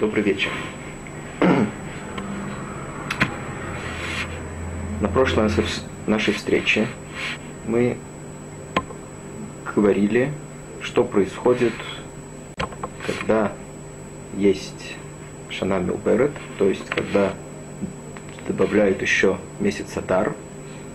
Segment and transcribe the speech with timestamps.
[0.00, 0.50] Добрый вечер.
[4.98, 5.50] На прошлой
[6.06, 6.86] нашей встрече
[7.66, 7.98] мы
[9.76, 10.32] говорили,
[10.80, 11.74] что происходит,
[13.06, 13.52] когда
[14.38, 14.96] есть
[15.50, 17.34] Шана Милберет, то есть когда
[18.48, 20.34] добавляют еще месяц Адар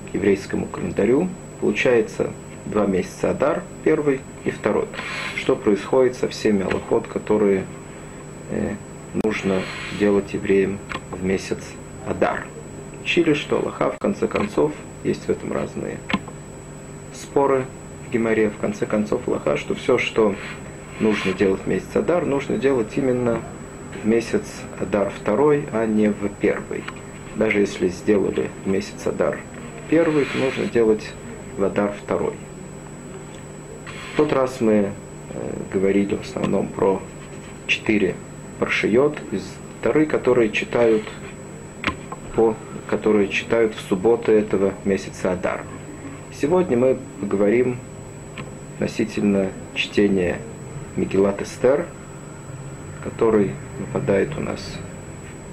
[0.10, 1.30] к еврейскому календарю,
[1.62, 2.32] получается
[2.66, 4.88] два месяца Адар, первый и второй.
[5.36, 7.66] Что происходит со всеми аллахот, которые
[8.50, 8.74] э,
[9.24, 9.62] нужно
[10.00, 10.80] делать евреям
[11.12, 11.60] в месяц
[12.08, 12.46] Адар.
[13.02, 14.72] Учили, что Аллаха, в конце концов,
[15.04, 15.98] есть в этом разные
[17.14, 17.66] споры
[18.08, 20.36] в Гимаре, в конце концов Аллаха, что все, что
[21.00, 23.40] нужно делать в месяц Адар, нужно делать именно
[24.02, 24.44] в месяц
[24.80, 26.84] Адар второй, а не в первый.
[27.36, 29.40] Даже если сделали в месяц Адар
[29.90, 31.12] первый, то нужно делать
[31.58, 32.34] в Адар второй.
[34.14, 34.90] В тот раз мы э,
[35.74, 37.02] говорили в основном про
[37.68, 38.16] четыре
[38.60, 39.44] паршиот из
[39.82, 41.04] Тары, которые читают
[42.36, 42.56] по
[42.90, 45.64] которые читают в субботы этого месяца Адар.
[46.40, 47.78] Сегодня мы поговорим
[48.76, 50.40] относительно чтения
[50.96, 51.86] Мегилат Эстер,
[53.04, 54.60] который выпадает у нас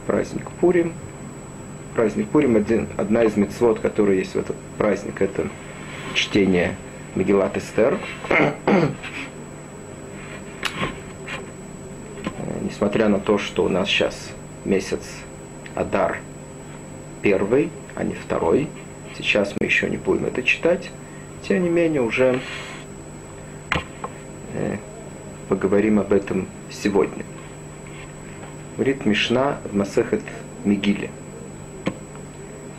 [0.02, 0.92] в праздник Пурим.
[1.94, 5.48] Праздник Пурим, один, одна из мецвод, которая есть в этот праздник, это
[6.14, 6.76] чтение
[7.14, 7.98] Мегилат Эстер.
[12.72, 14.30] Несмотря на то, что у нас сейчас
[14.64, 15.02] месяц
[15.74, 16.20] Адар
[17.20, 18.66] первый, а не второй,
[19.16, 20.90] сейчас мы еще не будем это читать,
[21.46, 22.40] тем не менее уже
[24.54, 24.76] э,
[25.50, 27.24] поговорим об этом сегодня.
[28.76, 30.22] Говорит Мишна в Масехет
[30.64, 31.10] Мигиле.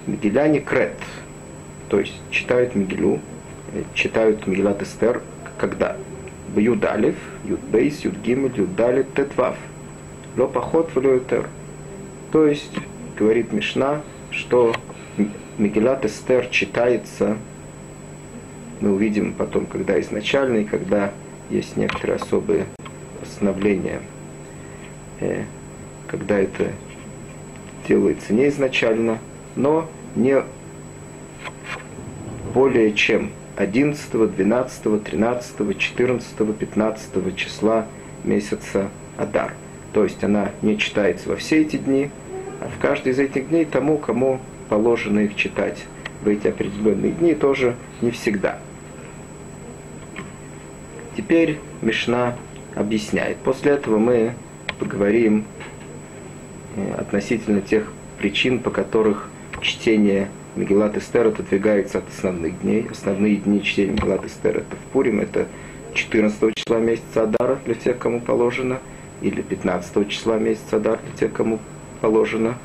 [0.08, 0.98] Мигиляне крет,
[1.90, 3.20] то есть читают Мигилю,
[3.74, 5.22] э, читают Мигилат Эстер,
[5.60, 5.98] когда?
[6.56, 9.56] В Юдалев, Юдбейс, Юдгимель, Юдалет, Тетвав–
[10.38, 11.48] Ло поход в Леутер.
[12.32, 12.74] То есть,
[13.18, 14.02] говорит Мишна,
[14.32, 14.74] что
[15.58, 17.38] Мегилат Эстер читается,
[18.82, 21.12] мы увидим потом, когда изначально и когда
[21.52, 22.66] есть некоторые особые
[23.20, 24.02] постановления,
[25.20, 25.44] э,
[26.08, 26.72] когда это
[27.88, 29.20] делается не изначально,
[29.56, 30.44] но не
[32.54, 37.86] более чем 11, 12, 13, 14, 15 числа
[38.24, 39.54] месяца Адар.
[39.94, 42.10] То есть она не читается во все эти дни,
[42.60, 45.86] а в каждый из этих дней тому, кому положено их читать
[46.24, 48.58] в эти определенные дни, тоже не всегда.
[51.16, 52.36] Теперь Мишна
[52.76, 53.38] объясняет.
[53.38, 54.34] После этого мы
[54.80, 55.46] поговорим
[56.76, 59.30] э, относительно тех причин, по которых
[59.62, 62.88] чтение Мегелат Эстер отодвигается от основных дней.
[62.90, 65.48] Основные дни чтения Мегелат Эстер это в Пурим, это
[65.94, 68.80] 14 числа месяца Адара для тех, кому положено–
[69.24, 71.60] или 15 числа месяца Адар, тех, кому
[72.02, 72.58] положено.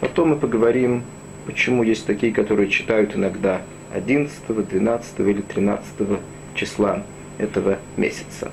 [0.00, 1.04] Потом мы поговорим,
[1.46, 3.62] почему есть такие, которые читают иногда
[3.94, 5.92] 11, 12 или 13
[6.54, 7.02] числа
[7.38, 8.50] этого месяца.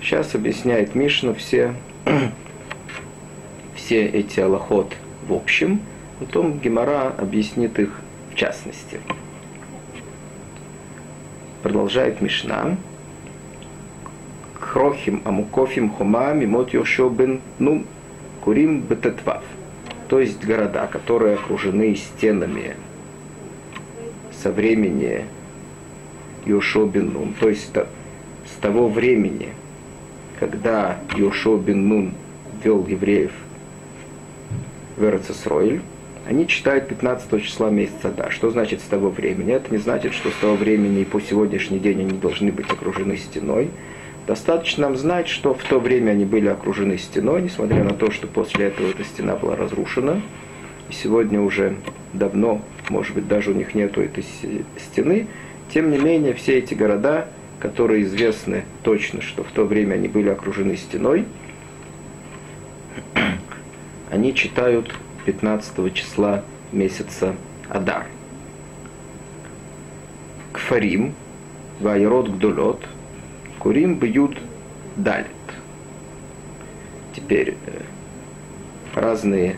[0.00, 1.74] Сейчас объясняет Мишна все,
[3.74, 4.94] все эти аллахот
[5.26, 5.80] в общем,
[6.20, 8.00] потом Гемора объяснит их
[8.30, 9.00] в частности.
[11.62, 12.76] Продолжает Мишна.
[14.60, 17.84] Хрохим, Амукофим, Хома, Мимот Йошо бен ну,
[18.42, 19.42] Курим Бететвав.
[20.08, 22.76] То есть города, которые окружены стенами
[24.42, 25.24] со времени
[26.44, 27.34] Йошо бен Нун.
[27.40, 29.48] То есть с того времени,
[30.38, 32.14] когда Йошо бен Нун
[32.62, 33.32] вел евреев
[34.96, 35.80] в Эрцесройль,
[36.26, 38.30] они читают 15 числа месяца Да.
[38.30, 39.52] Что значит с того времени?
[39.52, 43.16] Это не значит, что с того времени и по сегодняшний день они должны быть окружены
[43.16, 43.70] стеной.
[44.26, 48.26] Достаточно нам знать, что в то время они были окружены стеной, несмотря на то, что
[48.26, 50.20] после этого эта стена была разрушена.
[50.90, 51.76] И сегодня уже
[52.12, 54.24] давно, может быть, даже у них нету этой
[54.78, 55.28] стены.
[55.72, 57.28] Тем не менее, все эти города,
[57.60, 61.24] которые известны точно, что в то время они были окружены стеной,
[64.10, 64.92] они читают
[65.24, 67.36] 15 числа месяца
[67.68, 68.06] Адар.
[70.52, 71.14] Кфарим,
[71.78, 72.84] Вайрод Гдулот–
[73.66, 74.38] Курим бьют
[74.94, 75.26] далит.
[77.16, 77.80] Теперь э,
[78.94, 79.56] разные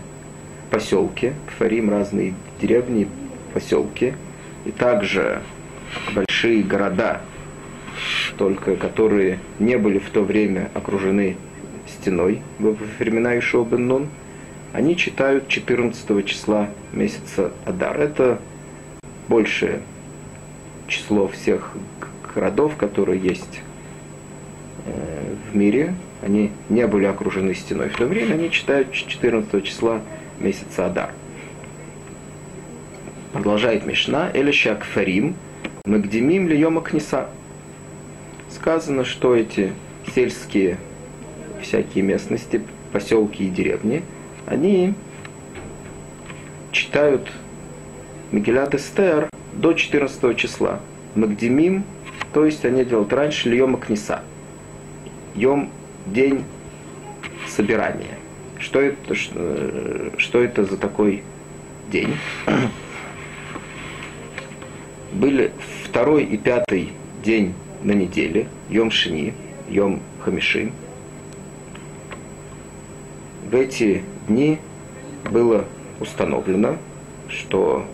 [0.71, 3.07] поселки, Фарим разные деревни,
[3.53, 4.15] поселки,
[4.65, 5.43] и также
[6.15, 7.21] большие города,
[8.39, 11.37] только которые не были в то время окружены
[11.87, 14.09] стеной во времена Ишуа бен Нун,
[14.73, 18.01] они читают 14 числа месяца Адар.
[18.01, 18.41] Это
[19.29, 19.83] большее
[20.87, 21.75] число всех
[22.35, 23.61] городов, которые есть
[25.51, 30.01] в мире, они не были окружены стеной в то время, они читают 14 числа
[30.39, 31.11] месяца Адар.
[33.33, 35.37] Продолжает Мишна, Элиша Кфарим,
[35.85, 37.29] Магдемим Льема Книса.
[38.51, 39.73] Сказано, что эти
[40.15, 40.79] сельские
[41.63, 42.63] всякие местности,
[42.93, 44.03] поселки и деревни,
[44.47, 44.95] они
[46.73, 47.31] читают
[48.33, 50.81] Мегилат Эстер до 14 числа.
[51.15, 51.85] Магдемим,
[52.33, 54.23] то есть они делают раньше Льема Книса.
[55.39, 55.71] Йом–
[56.07, 56.45] день
[57.47, 58.19] собирания.
[58.59, 61.23] Что это, что, что это за такой
[61.93, 62.17] день?
[65.13, 65.53] Были
[65.85, 66.93] второй и пятый
[67.25, 67.55] день
[67.85, 69.33] на неделе, Йом Шини,
[69.69, 70.73] Йом Хамиши.
[73.49, 74.59] В эти дни
[75.31, 75.67] было
[76.01, 76.79] установлено,
[77.29, 77.87] что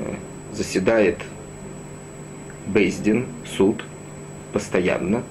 [0.00, 0.14] э,
[0.52, 1.18] заседает
[2.66, 3.26] Бейздин,
[3.56, 3.84] суд,
[4.52, 5.22] постоянно.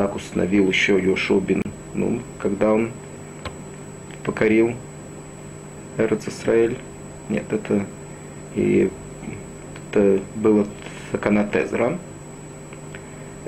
[0.00, 1.42] Так установил еще Йошуа
[1.92, 2.90] Нун, когда он
[4.24, 4.72] покорил
[5.98, 6.78] Эрец Исраэль.
[7.28, 7.84] Нет, это
[8.54, 8.90] и
[9.92, 10.66] это было
[11.12, 11.98] Саканат Эзра.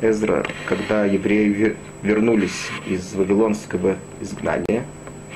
[0.03, 4.85] Эзра, когда евреи вернулись из Вавилонского изгнания,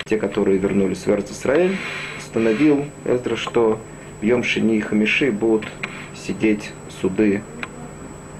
[0.04, 1.78] те, которые вернулись в Эрц Исраэль,
[2.18, 3.80] установил Эзра, что
[4.20, 5.66] в Йом Шини и Хамиши будут
[6.14, 7.40] сидеть суды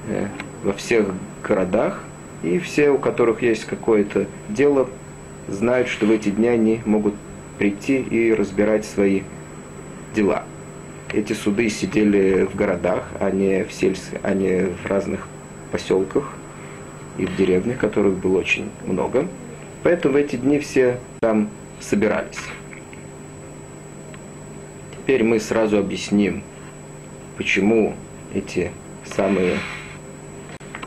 [0.08, 0.28] э,
[0.62, 1.06] во всех
[1.42, 2.02] городах,
[2.42, 4.88] и все, у которых есть какое-то дело,
[5.48, 7.14] знают, что в эти дни они могут
[7.58, 9.22] прийти и разбирать свои
[10.14, 10.44] дела.
[11.12, 15.28] Эти суды сидели в городах, а не в сельских, а не в разных
[15.70, 16.34] поселках
[17.16, 19.26] и в деревнях, которых было очень много.
[19.82, 21.48] Поэтому в эти дни все там
[21.80, 22.38] собирались.
[24.92, 26.42] Теперь мы сразу объясним,
[27.36, 27.94] почему
[28.34, 28.72] эти
[29.04, 29.58] самые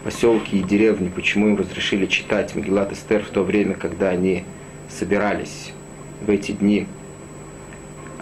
[0.09, 4.43] поселки и деревни, почему им разрешили читать Мегилат Эстер в то время, когда они
[4.89, 5.71] собирались
[6.19, 6.87] в эти дни,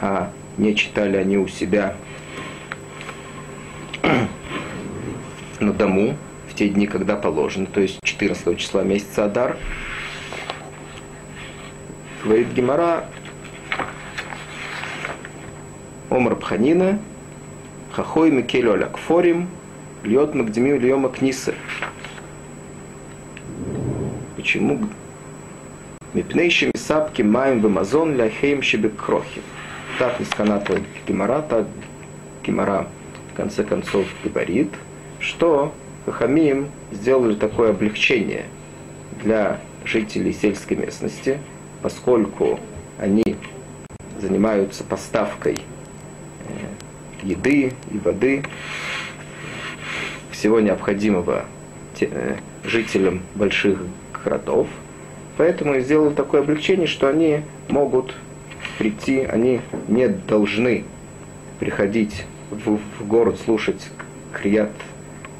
[0.01, 1.95] а не читали они у себя
[5.61, 6.17] на дому
[6.49, 9.55] в те дни, когда положено, то есть 14 числа месяца Адар.
[12.21, 13.05] Говорит Гемора,
[16.09, 16.99] Омар Пханина,
[17.93, 19.47] Хахой Микелю Алякфорим,
[20.07, 21.53] Льет Магдемим Льема Книсы.
[24.37, 24.87] Почему?
[26.13, 28.61] Мипнейшими сапки маем в Амазон ляхейм
[28.95, 29.41] крохи.
[29.99, 31.67] Так несканатывает Гимара, так
[32.45, 32.87] Гимара
[33.33, 34.71] в конце концов говорит,
[35.19, 35.73] что
[36.05, 38.45] Хахамим сделали такое облегчение
[39.21, 41.37] для жителей сельской местности,
[41.81, 42.61] поскольку
[42.97, 43.35] они
[44.21, 45.59] занимаются поставкой
[47.23, 48.43] еды и воды,
[50.37, 51.45] всего необходимого
[51.99, 53.79] э, жителям больших
[54.23, 54.67] городов.
[55.37, 58.13] Поэтому сделал такое облегчение, что они могут
[58.77, 60.83] прийти, они не должны
[61.59, 63.89] приходить в, в город слушать
[64.31, 64.71] крият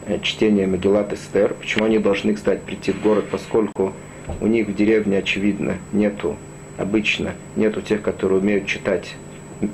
[0.08, 1.54] э, чтение Магеллат Эстер.
[1.54, 3.94] Почему они должны, кстати, прийти в город, поскольку
[4.42, 6.36] у них в деревне, очевидно, нету,
[6.78, 9.16] обычно нету тех, которые умеют читать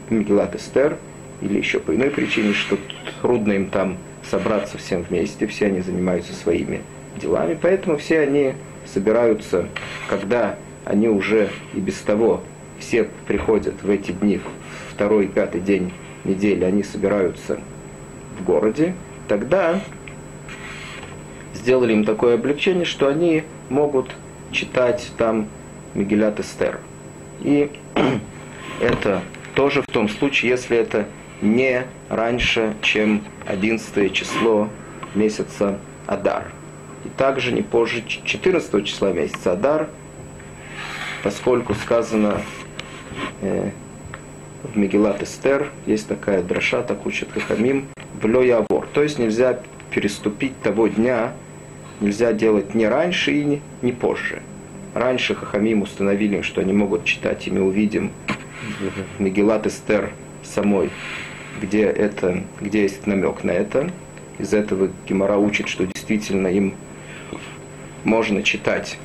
[0.09, 0.97] Магеллат Эстер–
[1.43, 2.77] или еще по иной причине, что
[3.21, 3.97] трудно им там
[4.29, 6.81] собраться всем вместе, все они занимаются своими
[7.19, 8.53] делами, поэтому все они
[8.85, 9.67] собираются,
[10.09, 12.41] когда они уже и без того
[12.79, 14.41] все приходят в эти дни,
[14.89, 17.59] второй, пятый день недели, они собираются
[18.39, 18.95] в городе,
[19.27, 19.81] тогда
[21.53, 24.11] сделали им такое облегчение, что они могут
[24.51, 25.47] читать там
[25.93, 26.79] Мегилят Эстер.
[27.41, 27.71] И
[28.81, 29.21] это
[29.55, 31.05] тоже в том случае, если это
[31.43, 34.69] не раньше, чем 11 число
[35.13, 36.45] месяца Адар.
[37.05, 39.89] И также не позже 14 числа месяца Адар,
[41.21, 42.41] поскольку сказано
[43.41, 43.71] э,
[44.63, 47.87] в Мегилат Эстер, есть такая дроша, так учат Хахамим,
[48.21, 48.87] в Лоявор.
[48.93, 49.59] То есть нельзя
[49.91, 51.33] переступить того дня,
[51.99, 54.41] нельзя делать не раньше и не, не позже.
[54.93, 58.11] Раньше Хахамим установили, что они могут читать, и мы увидим
[59.19, 60.11] Мегилат Эстер
[60.43, 60.89] самой
[61.61, 63.91] где, это, где есть намек на это.
[64.39, 66.73] Из этого Гемора учит, что действительно им
[68.03, 68.97] можно читать.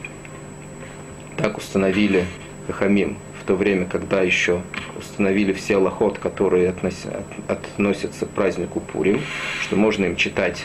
[1.36, 2.24] Так установили
[2.66, 4.62] Хахамим в то время, когда еще
[4.98, 9.20] установили все лохот, которые относятся, к празднику Пурим,
[9.62, 10.64] что можно им читать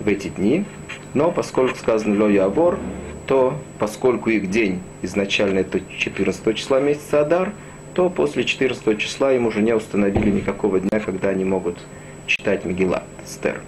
[0.00, 0.64] в эти дни.
[1.12, 2.78] Но поскольку сказано Ло Явор,
[3.26, 7.52] то поскольку их день изначально это 14 числа месяца Адар,
[7.94, 11.78] то после 14 числа им уже не установили никакого дня, когда они могут
[12.26, 13.60] читать Мегила, Стер.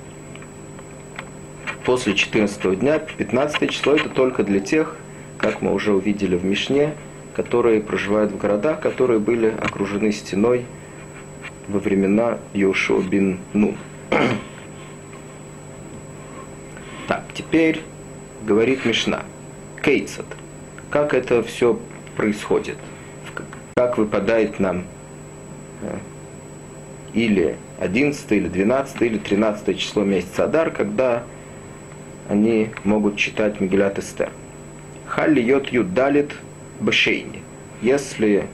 [1.85, 4.97] После 14 дня, 15 число, это только для тех
[5.39, 6.95] как мы уже увидели в Мишне,
[7.35, 10.65] которые проживают в городах, которые были окружены стеной
[11.69, 13.77] во времена Йошуа бин Нун.
[17.07, 17.83] Так, теперь
[18.45, 19.23] говорит Мишна.
[19.81, 20.27] Кейцат.
[20.91, 21.79] Как это все
[22.17, 22.79] происходит?
[23.79, 24.85] Как выпадает нам
[25.83, 25.99] э,
[27.13, 31.25] или 11, или 12, или 13 число месяца Адар, когда
[32.27, 34.31] они могут читать Мегилат Эстер.
[35.05, 36.33] Халли йод юдалит
[36.81, 37.43] башейни.
[37.83, 38.47] Если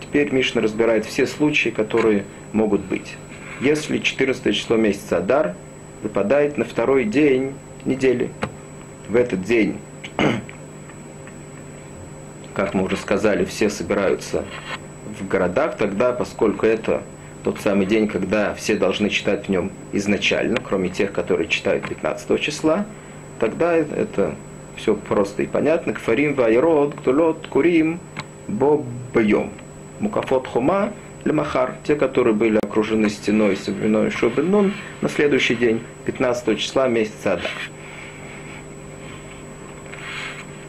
[0.00, 3.18] теперь Мишна разбирает все случаи, которые могут быть.
[3.60, 5.54] Если 14 число месяца Адар
[6.02, 7.52] выпадает на второй день
[7.84, 8.30] недели,
[9.06, 9.76] в этот день,
[12.54, 14.44] как мы уже сказали, все собираются
[15.18, 17.02] в городах, тогда, поскольку это
[17.42, 22.40] тот самый день, когда все должны читать в нем изначально, кроме тех, которые читают 15
[22.40, 22.86] числа,
[23.38, 24.34] тогда это
[24.76, 25.92] все просто и понятно.
[25.92, 28.00] Кфарим вайрод, ктулот, курим,
[28.48, 29.50] бобьем.
[30.00, 30.92] Мукафот хума,
[31.24, 37.34] лемахар, те, которые были окружены стеной с временной Шубенун, на следующий день, 15 числа месяца
[37.34, 37.50] Адар.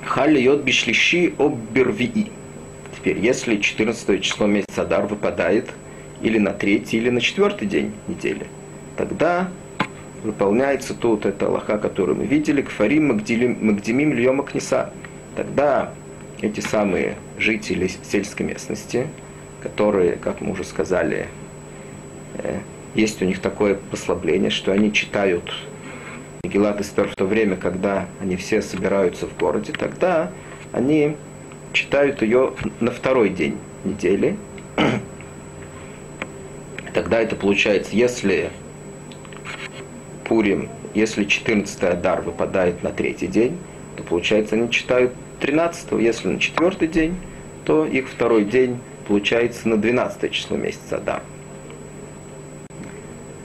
[0.05, 2.31] Халли йод бишлиши оббервии.
[2.95, 5.71] Теперь, если 14 число месяца Адар выпадает
[6.21, 8.45] или на третий, или на четвертый день недели,
[8.97, 9.49] тогда
[10.23, 14.93] выполняется тут эта Аллаха, которую мы видели, кфарим магдимим льема кнеса.
[15.35, 15.91] Тогда
[16.39, 19.07] эти самые жители сельской местности,
[19.61, 21.27] которые, как мы уже сказали,
[22.37, 22.59] э,
[22.93, 25.51] есть у них такое послабление, что они читают
[26.45, 30.29] Мегилат Эстер в то время, когда они все собираются в городе, тогда
[30.73, 31.15] они
[31.73, 34.37] читают ее на второй день недели.
[36.93, 38.51] Тогда это получается, если
[40.23, 43.57] Пурим, если 14 Адар выпадает на третий день,
[43.97, 47.15] то получается они читают 13 если на четвертый день,
[47.65, 51.23] то их второй день получается на 12 число месяца Адар.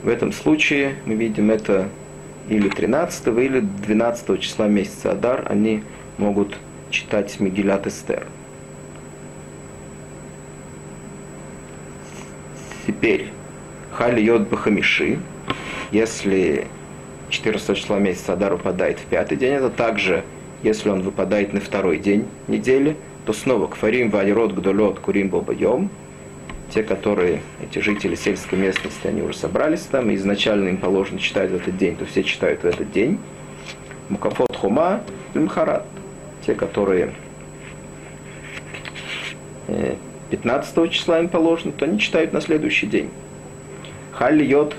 [0.03, 1.89] В этом случае мы видим это
[2.49, 5.11] или 13 или 12 числа месяца.
[5.11, 5.83] Адар, они
[6.17, 6.57] могут
[6.89, 8.27] читать Мегилат Эстер.
[12.85, 13.27] Теперь
[13.93, 15.19] Хали Йод Бахамиши,
[15.91, 16.67] если
[17.29, 20.23] 14 числа месяца Адар выпадает в пятый день, это также,
[20.63, 25.89] если он выпадает на второй день недели, то снова Кфарим, Валирот, Гдолот, Курим, Бобайом,
[26.73, 31.51] те, которые, эти жители сельской местности, они уже собрались там, и изначально им положено читать
[31.51, 33.19] в этот день, то все читают в этот день.
[34.09, 35.01] Мукафот Хума,
[35.33, 35.85] Мхарат,
[36.45, 37.13] те, которые
[40.29, 43.09] 15 э, числа им положено, то они читают на следующий день.
[44.13, 44.75] Халли Йод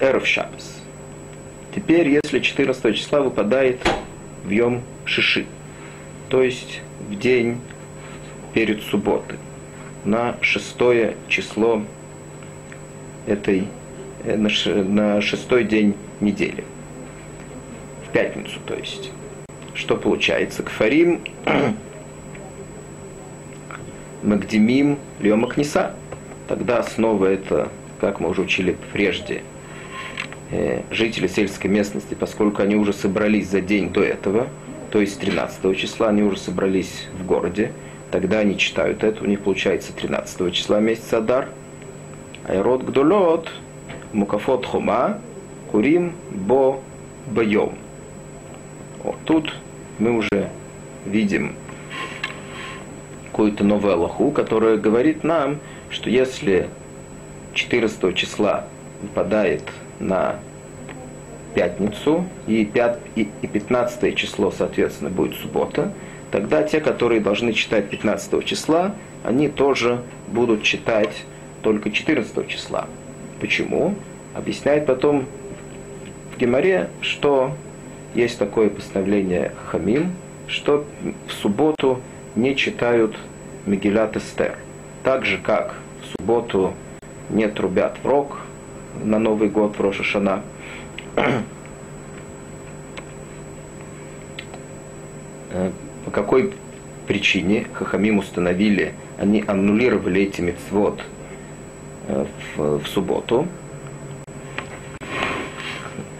[0.00, 0.82] Эров Шабас.
[1.74, 3.80] Теперь, если 14 числа выпадает
[4.44, 5.46] в Йом Шиши,
[6.28, 7.60] то есть в день
[8.52, 9.38] перед субботой,
[10.04, 11.82] на шестое число
[13.26, 13.68] этой,
[14.24, 16.64] э, на, шестой день недели,
[18.06, 19.10] в пятницу, то есть.
[19.74, 20.62] Что получается?
[20.62, 21.20] Кфарим
[24.22, 25.94] Магдимим Льома Книса.
[26.46, 27.70] Тогда снова это
[28.04, 29.42] как мы уже учили прежде,
[30.50, 34.48] э, жители сельской местности, поскольку они уже собрались за день до этого,
[34.90, 37.72] то есть 13 числа, они уже собрались в городе,
[38.14, 41.48] тогда они читают это, у них получается 13 числа месяца Адар.
[42.46, 43.50] Айрод Гдолот,
[44.12, 45.18] Мукафот Хума,
[45.72, 46.80] Курим Бо
[47.26, 47.74] Байом.
[49.02, 49.52] Вот тут
[49.98, 50.48] мы уже
[51.04, 51.56] видим
[53.32, 55.58] какую-то новую Аллаху, которая говорит нам,
[55.90, 56.68] что если
[57.54, 58.66] 14 числа
[59.02, 59.64] выпадает
[59.98, 60.36] на
[61.52, 65.92] пятницу, и, 5, и, и 15 число, соответственно, будет суббота,
[66.34, 71.22] тогда те, которые должны читать 15 числа, они тоже будут читать
[71.62, 72.88] только 14 числа.
[73.38, 73.94] Почему?
[74.34, 75.26] Объясняет потом
[76.34, 77.52] в Геморе, что
[78.16, 80.10] есть такое постановление Хамим,
[80.48, 80.84] что
[81.28, 82.00] в субботу
[82.34, 83.16] не читают
[83.64, 84.58] Мегилат Эстер.
[85.04, 86.74] Так же, как в субботу
[87.30, 88.38] не трубят в рог
[89.04, 90.42] на Новый год в Рошашана.
[96.04, 96.52] По какой
[97.06, 101.00] причине Хахамим установили, они аннулировали эти мецвод
[102.08, 103.46] э, в, в субботу.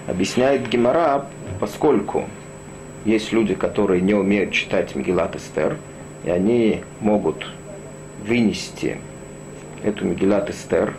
[0.06, 1.26] Объясняет Гемора,
[1.60, 2.24] поскольку
[3.04, 5.76] есть люди, которые не умеют читать Мегилат Эстер,
[6.24, 7.46] и они могут
[8.26, 8.98] вынести
[9.82, 10.94] эту Мегилат Эстер,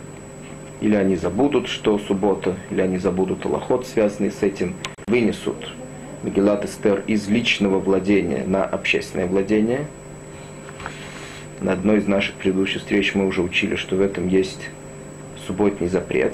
[0.80, 4.74] или они забудут, что суббота, или они забудут Аллахот, связанный с этим,
[5.06, 5.72] вынесут
[6.26, 9.86] Мегилат Эстер из личного владения на общественное владение.
[11.60, 14.68] На одной из наших предыдущих встреч мы уже учили, что в этом есть
[15.46, 16.32] субботний запрет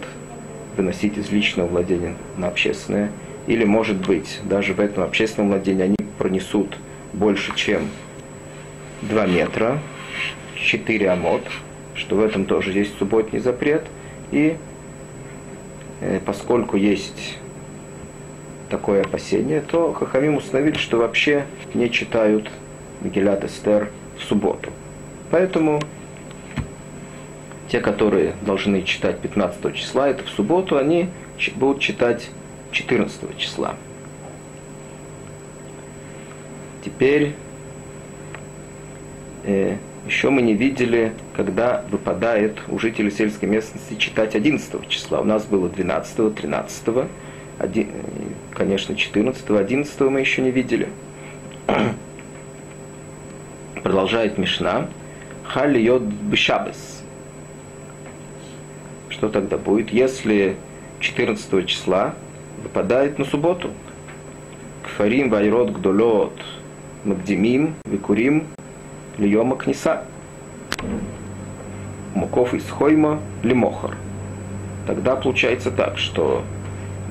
[0.79, 3.11] выносить из личного владения на общественное.
[3.47, 6.79] Или, может быть, даже в этом общественном владении они пронесут
[7.13, 7.83] больше, чем
[9.03, 9.79] 2 метра,
[10.57, 11.43] 4 амот,
[11.95, 13.85] что в этом тоже есть субботний запрет.
[14.31, 14.57] И
[16.01, 17.37] э, поскольку есть
[18.73, 22.51] такое опасение, то Хахамим установили, что вообще не читают
[23.03, 24.71] Мегилят Эстер в субботу.
[25.31, 25.81] Поэтому
[27.69, 31.09] те, которые должны читать 15 числа, это в субботу, они
[31.55, 32.31] будут читать
[32.71, 33.77] 14 числа.
[36.83, 37.35] Теперь
[39.45, 39.77] э,
[40.07, 45.21] еще мы не видели, когда выпадает у жителей сельской местности читать 11 числа.
[45.21, 47.09] У нас было 12, 13,
[47.63, 47.89] 1,
[48.55, 50.89] конечно, 14, 11 мы еще не видели.
[53.83, 54.89] Продолжает Мишна.
[55.45, 57.03] Хали йод бешабес.
[59.11, 60.57] Что тогда будет, если
[61.01, 62.15] 14 числа
[62.63, 63.71] выпадает на субботу?
[64.83, 66.33] Кфарим вайрод гдолот
[67.05, 68.47] магдимим викурим
[69.19, 70.05] льема книса.
[72.15, 73.97] Муков из хойма лимохар.
[74.87, 76.43] Тогда получается так, что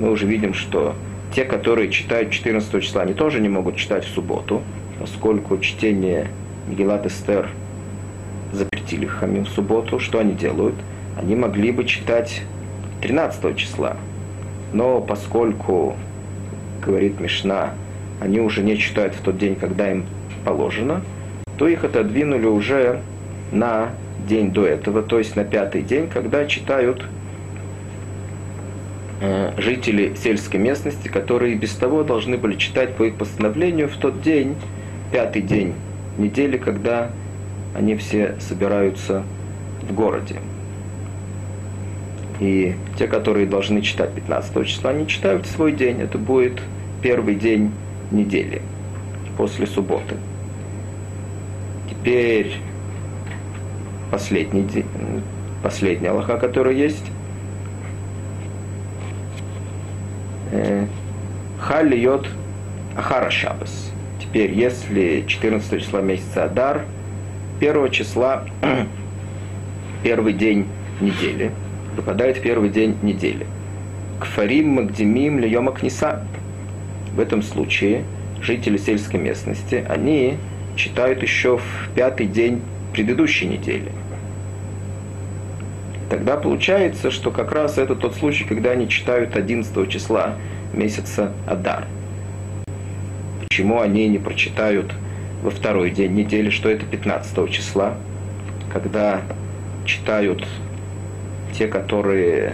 [0.01, 0.95] мы уже видим, что
[1.33, 4.63] те, которые читают 14 числа, они тоже не могут читать в субботу,
[4.99, 6.27] поскольку чтение
[6.67, 7.49] Мегилат Эстер
[8.51, 9.99] запретили хамим в субботу.
[9.99, 10.73] Что они делают?
[11.15, 12.41] Они могли бы читать
[13.01, 13.95] 13 числа.
[14.73, 15.95] Но поскольку,
[16.83, 17.75] говорит Мишна,
[18.19, 20.05] они уже не читают в тот день, когда им
[20.43, 21.03] положено,
[21.59, 23.01] то их отодвинули уже
[23.51, 23.89] на
[24.27, 27.05] день до этого, то есть на пятый день, когда читают
[29.57, 34.55] жители сельской местности, которые без того должны были читать по их постановлению в тот день,
[35.11, 35.75] пятый день
[36.17, 37.11] недели, когда
[37.75, 39.23] они все собираются
[39.81, 40.35] в городе.
[42.39, 46.01] И те, которые должны читать 15 числа, они читают свой день.
[46.01, 46.59] Это будет
[47.01, 47.71] первый день
[48.09, 48.63] недели
[49.37, 50.15] после субботы.
[51.89, 52.53] Теперь
[54.09, 54.85] последний день,
[55.61, 57.05] последняя Аллаха, которая есть.
[60.51, 60.85] Э,
[61.71, 62.27] Халли йод
[62.97, 63.93] Ахара Шабас.
[64.19, 66.83] Теперь, если 14 числа месяца Адар,
[67.61, 68.43] 1 числа,
[70.03, 70.67] первый день
[70.99, 71.51] недели,
[71.95, 73.47] выпадает первый день недели.
[74.19, 76.25] Кфарим Магдимим Льема Книса.
[77.15, 78.03] В этом случае
[78.41, 80.35] жители сельской местности, они
[80.75, 83.93] читают еще в пятый день предыдущей недели.
[86.09, 90.35] Тогда получается, что как раз это тот случай, когда они читают 11 числа
[90.73, 91.85] месяца Адар.
[93.39, 94.93] Почему они не прочитают
[95.41, 97.95] во второй день недели, что это 15 числа,
[98.71, 99.21] когда
[99.85, 100.47] читают
[101.53, 102.53] те, которые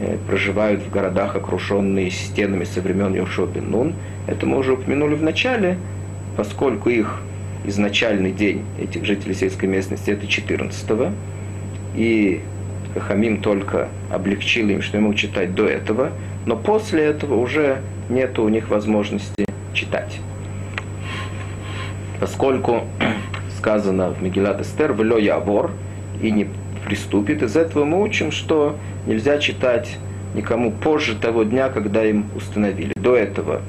[0.00, 3.94] э, проживают в городах, окруженные стенами со времен Йошуа бен Нун.
[4.26, 5.76] Это мы уже упомянули в начале,
[6.36, 7.20] поскольку их
[7.64, 11.12] изначальный день этих жителей сельской местности это 14 -го,
[11.94, 12.40] и
[12.98, 16.10] Хамим только облегчил им, что ему читать до этого,
[16.46, 20.18] но после этого уже нет у них возможности читать.
[22.20, 22.82] Поскольку
[23.58, 25.72] сказано в Мегилат Эстер «Вело явор»
[26.20, 26.48] и не
[26.84, 28.76] приступит, из этого мы учим, что
[29.06, 29.98] нельзя читать
[30.34, 32.92] никому позже того дня, когда им установили.
[32.96, 33.60] До этого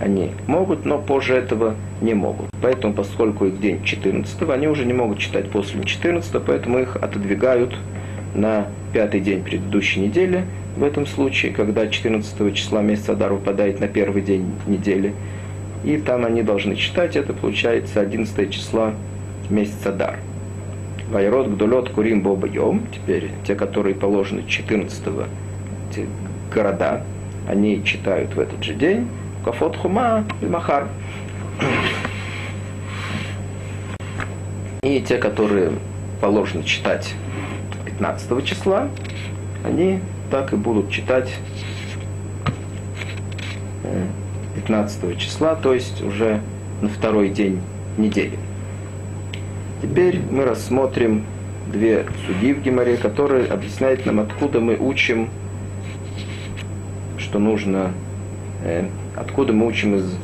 [0.00, 2.48] они могут, но позже этого не могут.
[2.60, 7.74] Поэтому, поскольку их день 14, они уже не могут читать после 14, поэтому их отодвигают
[8.34, 10.44] на пятый день предыдущей недели.
[10.76, 15.14] В этом случае, когда 14 числа месяца Адар выпадает на первый день недели,
[15.84, 18.94] и там они должны читать, это получается 11 числа
[19.50, 20.18] месяца Дар.
[21.10, 22.86] Вайрод, Гдулет, Курим, Боба, Йом.
[22.90, 25.02] Теперь те, которые положены 14
[25.94, 26.06] те
[26.54, 27.02] города,
[27.46, 29.08] они читают в этот же день.
[29.44, 30.88] Кафот Хума Махар.
[34.82, 35.72] И те, которые
[36.20, 37.14] положено читать
[37.84, 38.88] 15 числа,
[39.64, 40.00] они
[40.32, 41.30] так и будут читать
[44.56, 46.40] 15 э, числа, то есть уже
[46.80, 47.60] на второй день
[47.98, 48.38] недели.
[49.82, 51.26] Теперь мы рассмотрим
[51.70, 55.28] две судьи в Гимаре, которые объясняют нам, откуда мы учим,
[57.18, 57.92] что нужно
[58.64, 60.16] э, откуда мы учим из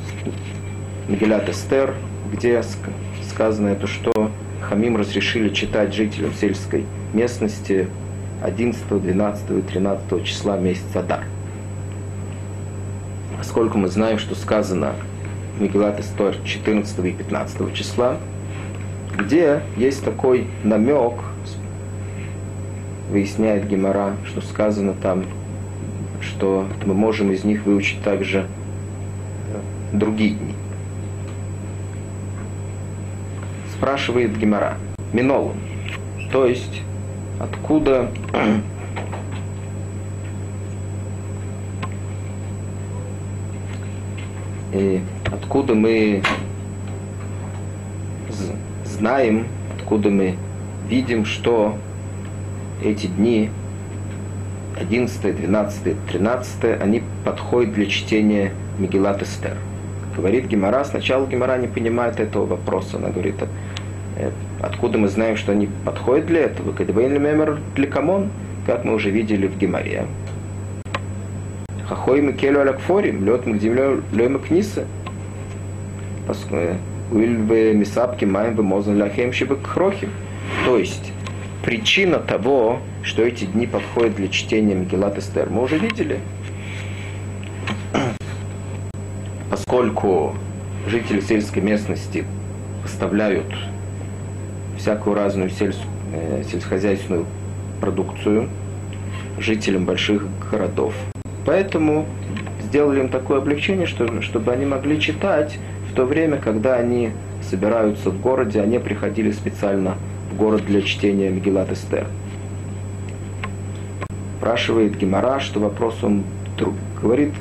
[1.07, 1.94] Мегилят Эстер,
[2.33, 2.62] где
[3.29, 4.31] сказано это, что
[4.62, 7.88] Хамим разрешили читать жителям сельской местности
[8.42, 11.24] 11, 12 и 13 числа месяца Дар.
[13.37, 14.94] поскольку мы знаем, что сказано
[15.59, 18.16] Мегилат Истор 14 и 15 числа,
[19.16, 21.14] где есть такой намек,
[23.11, 25.24] выясняет Гемора, что сказано там,
[26.20, 30.55] что мы можем из них выучить также э, другие дни.
[33.74, 34.77] Спрашивает Гемора,
[35.12, 35.55] Минолу,
[36.31, 36.83] то есть
[37.38, 38.09] откуда
[44.72, 46.22] и откуда мы
[48.85, 49.46] знаем,
[49.77, 50.37] откуда мы
[50.88, 51.77] видим, что
[52.83, 53.51] эти дни
[54.79, 59.57] 11, 12, 13, они подходят для чтения Мегилат Эстер.
[60.16, 62.96] Говорит Гемора, сначала Гемора не понимает этого вопроса.
[62.96, 63.37] Она говорит,
[64.16, 66.73] «Э, откуда мы знаем, что они подходят для этого?
[66.73, 68.29] כדבעינן למימר לקמן,
[68.66, 70.07] как мы уже видели в Геморе.
[71.87, 74.85] חכמים הקלו על הכפרים, להיות מקדימין ליום הכניסה.
[77.11, 80.11] כדי שיספקו מים ומזון לאחיהם крохим.
[80.66, 81.12] То есть,
[81.64, 86.21] причина того, что эти дни подходят для чтения Мегилат Эстер, мы уже видели.
[89.51, 90.35] Поскольку
[90.87, 92.25] жители сельской местности
[92.83, 93.47] поставляют
[94.79, 95.77] всякую разную сельс...
[96.12, 97.27] Э, сельскохозяйственную
[97.81, 98.49] продукцию
[99.38, 100.95] жителям больших городов.
[101.45, 102.07] Поэтому
[102.64, 105.59] сделали им такое облегчение, что, чтобы они могли читать
[105.91, 107.11] в то время, когда они
[107.43, 109.97] собираются в городе, они приходили специально
[110.33, 112.07] в город для чтения Мегилат Эстер.
[114.38, 116.25] Спрашивает Гимара, что вопрос он
[116.57, 116.75] друг.
[117.01, 117.33] Говорит,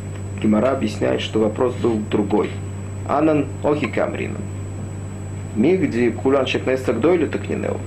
[0.41, 2.49] Гимара объясняет, что вопрос был другой.
[3.07, 4.37] Анан охи камрина.
[6.21, 7.77] Кулан шекнеса гдойли так не неу.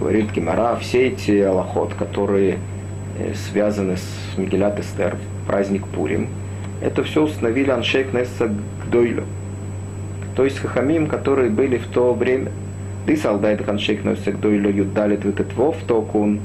[0.00, 2.58] Говорит Гимара, все эти аллахот, которые
[3.18, 6.28] э, связаны с Мигелят Эстер, праздник Пурим,
[6.80, 8.50] это все установили Аншейк Несса
[8.86, 9.24] Гдойлю.
[10.34, 12.50] То есть хахамим, которые были в то время.
[13.06, 16.40] Ты солдат Аншейк Несса Гдойлю Юдалит Витетвов Токун,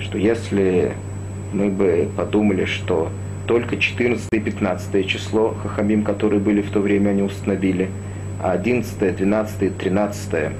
[0.00, 0.94] что если
[1.52, 3.10] мы бы подумали, что
[3.50, 7.90] только 14 и 15 число хахамим, которые были в то время, они установили,
[8.40, 10.52] а 11, 12 и 13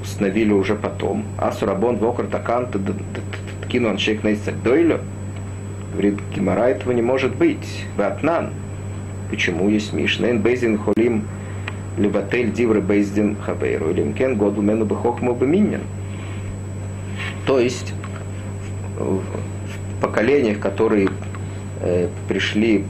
[0.00, 1.26] установили уже потом.
[1.36, 2.68] Асурабон вокр такан
[3.66, 5.00] ткину аншейк нейсак дойлю.
[5.92, 7.84] Говорит, Гимара этого не может быть.
[7.98, 8.48] Ватнан.
[9.28, 11.24] Почему есть Мишнейн Бейзин Холим
[11.98, 15.82] Либатель Дивры Бейздин Хабейру или Мкен Году Мену Бехохму Беминин.
[17.44, 17.92] То есть
[18.98, 21.10] в поколениях, которые
[21.80, 22.84] э, пришли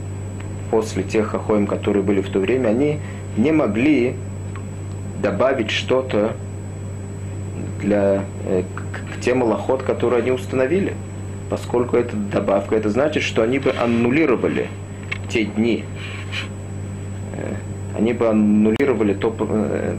[0.70, 2.98] после тех хохоем, которые были в то время, они
[3.36, 4.14] не могли
[5.22, 6.32] добавить что-то
[7.80, 10.94] для, э, к, к тем лохот, которые они установили.
[11.48, 14.68] Поскольку это добавка, это значит, что они бы аннулировали
[15.28, 15.84] те дни,
[17.34, 17.54] э,
[17.96, 19.96] они бы аннулировали то, э,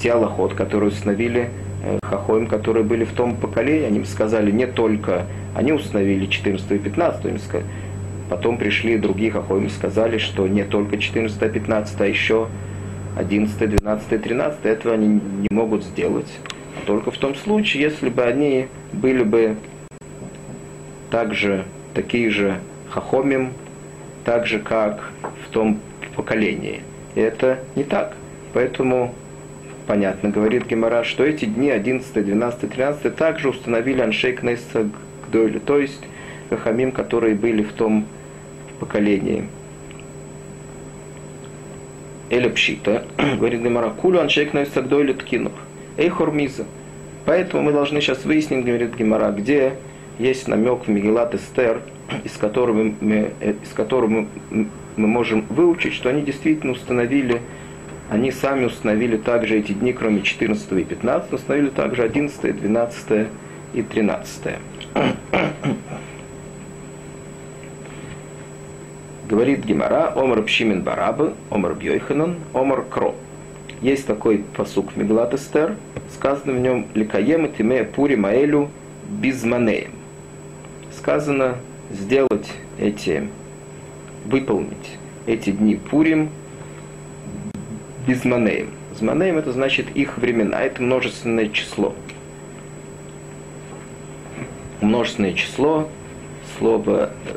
[0.00, 1.50] те аллахот, которые установили
[1.84, 6.78] э, хахоим, которые были в том поколении, они сказали не только, они установили 14 и
[6.78, 7.66] 15, им сказали,
[8.32, 12.48] потом пришли другие хахоим и сказали, что не только 14 и 15, а еще
[13.18, 16.32] 11, 12, 13, этого они не могут сделать.
[16.86, 19.56] Только в том случае, если бы они были бы
[21.10, 22.56] также такие же
[22.88, 23.52] хахомим,
[24.24, 25.10] так же, как
[25.46, 25.78] в том
[26.16, 26.80] поколении.
[27.14, 28.16] И это не так.
[28.54, 29.14] Поэтому
[29.86, 34.88] понятно, говорит Гемора, что эти дни 11, 12, 13 также установили Аншейк Нейса
[35.28, 36.00] Гдойли, то есть
[36.48, 38.06] хахамим, которые были в том
[38.82, 39.44] поколении.
[42.30, 42.50] Эля
[43.38, 45.52] говорит Гемора, кулю Аншейк Нейса Гдойли Ткинух.
[45.96, 46.64] Эй Хормиза.
[47.24, 49.74] Поэтому мы должны сейчас выяснить, говорит Гемора, где
[50.18, 51.82] есть намек в Мегилат Эстер,
[52.24, 54.26] из которого, мы, из которого мы,
[54.96, 57.40] мы можем выучить, что они действительно установили,
[58.10, 63.26] они сами установили также эти дни, кроме 14 и 15, установили также 11, 12
[63.74, 64.54] и 13.
[69.32, 73.14] Говорит Гимара, Омар Пшимин Барабы, Омар Бьойханан, Омар Кро.
[73.80, 75.76] Есть такой посук в Мегалат Эстер,
[76.12, 78.68] сказано в нем Ликаем и Тиме Пури Маэлю
[79.08, 79.92] Бизманеем
[80.94, 81.56] сказано
[81.90, 83.28] сделать эти,
[84.26, 86.28] выполнить эти дни Пурим
[88.06, 88.70] без манеем.
[88.94, 91.94] Зманеем это значит их времена, это множественное число.
[94.82, 95.88] Множественное число,
[96.58, 97.36] слово э,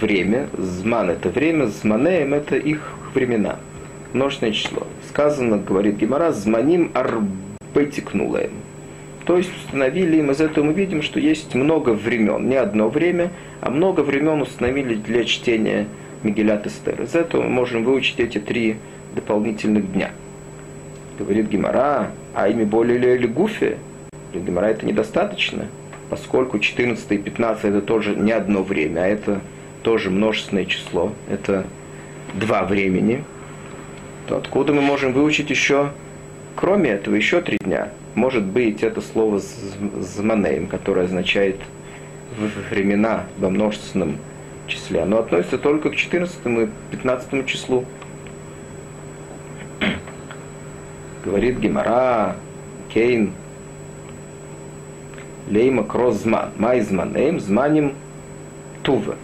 [0.00, 3.56] время, зман это время, зманеем это их времена.
[4.12, 4.86] Множественное число.
[5.08, 8.52] Сказано, говорит Гимара, зманим арбетикнулаем.
[9.24, 13.30] То есть установили им, из этого мы видим, что есть много времен, не одно время,
[13.60, 15.86] а много времен установили для чтения
[16.22, 17.02] Мегилят Эстер.
[17.02, 18.76] Из этого мы можем выучить эти три
[19.14, 20.10] дополнительных дня.
[21.18, 23.78] Говорит Гимара, а ими более или гуфе?
[24.32, 25.66] Для Гимара это недостаточно,
[26.10, 29.40] поскольку 14 и 15 это тоже не одно время, а это
[29.82, 31.64] тоже множественное число, это
[32.34, 33.24] два времени,
[34.26, 35.92] то откуда мы можем выучить еще,
[36.56, 37.90] кроме этого, еще три дня?
[38.14, 41.56] Может быть, это слово «зманеем», которое означает
[42.70, 44.18] времена во множественном
[44.66, 45.02] числе.
[45.02, 47.84] Оно относится только к 14 и 15 числу.
[51.24, 52.36] Говорит Гемара,
[52.92, 53.32] Кейн,
[55.50, 57.94] Лейма Крозман, Майзманеем, Зманим
[58.82, 59.16] Тува.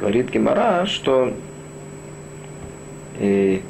[0.00, 1.32] Говорит Гемара, что
[3.20, 3.62] и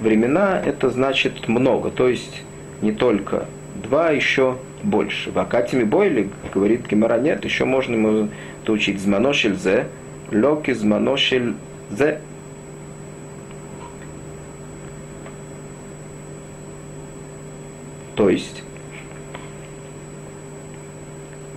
[0.00, 2.42] времена это значит много, то есть
[2.82, 3.46] не только
[3.82, 5.30] два, еще больше.
[5.30, 8.28] В Акатиме Бойли, говорит Гемора, нет, еще можно ему
[8.66, 9.86] учить зманошель зе,
[10.30, 11.54] лёки зманошель
[11.90, 12.20] зе.
[18.24, 18.62] То есть,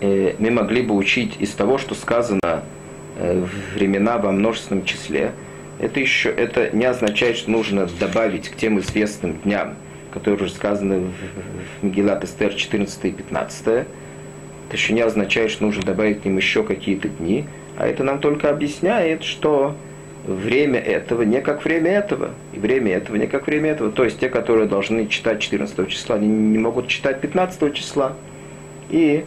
[0.02, 2.64] э, мы могли бы учить из того, что сказано
[3.20, 5.32] Э, времена во множественном числе,
[5.80, 9.74] это еще это не означает, что нужно добавить к тем известным дням,
[10.12, 11.00] которые уже сказаны
[11.82, 13.68] в Мегилат Эстер 14 и 15.
[13.68, 13.86] Это
[14.72, 18.52] еще не означает, что нужно добавить к ним еще какие-то дни, а это нам только
[18.52, 19.76] объясняет, что
[20.28, 23.92] время этого не как время этого, и время этого не как время этого.
[23.92, 28.14] То есть те, которые должны читать 14 числа, они не могут читать 15 числа.
[28.90, 29.26] И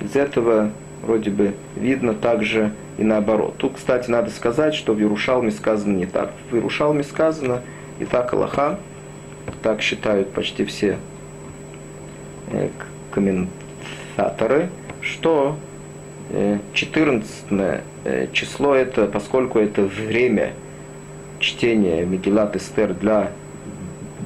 [0.00, 0.70] из этого
[1.02, 3.54] вроде бы видно также и наоборот.
[3.58, 6.32] Тут, кстати, надо сказать, что в Ярушалме сказано не так.
[6.50, 7.62] В Ярушалме сказано
[7.98, 8.78] и так Аллаха,
[9.62, 10.98] так считают почти все
[12.52, 12.68] э,
[13.10, 14.68] комментаторы,
[15.00, 15.56] что
[16.30, 17.44] 14
[18.04, 20.52] э, число это, поскольку это время
[21.40, 23.30] чтения Мегилат Эстер для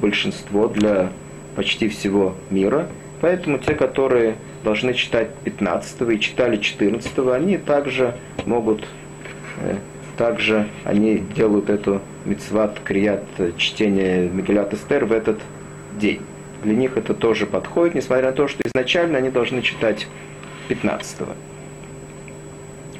[0.00, 1.10] большинства, для
[1.54, 2.88] почти всего мира,
[3.20, 8.84] поэтому те, которые должны читать 15 и читали 14, они также могут,
[9.60, 9.76] э,
[10.16, 15.40] также они делают эту мецват крият э, чтения Мегилат Эстер в этот
[16.00, 16.20] день.
[16.64, 20.08] Для них это тоже подходит, несмотря на то, что изначально они должны читать
[20.68, 21.51] 15 -го.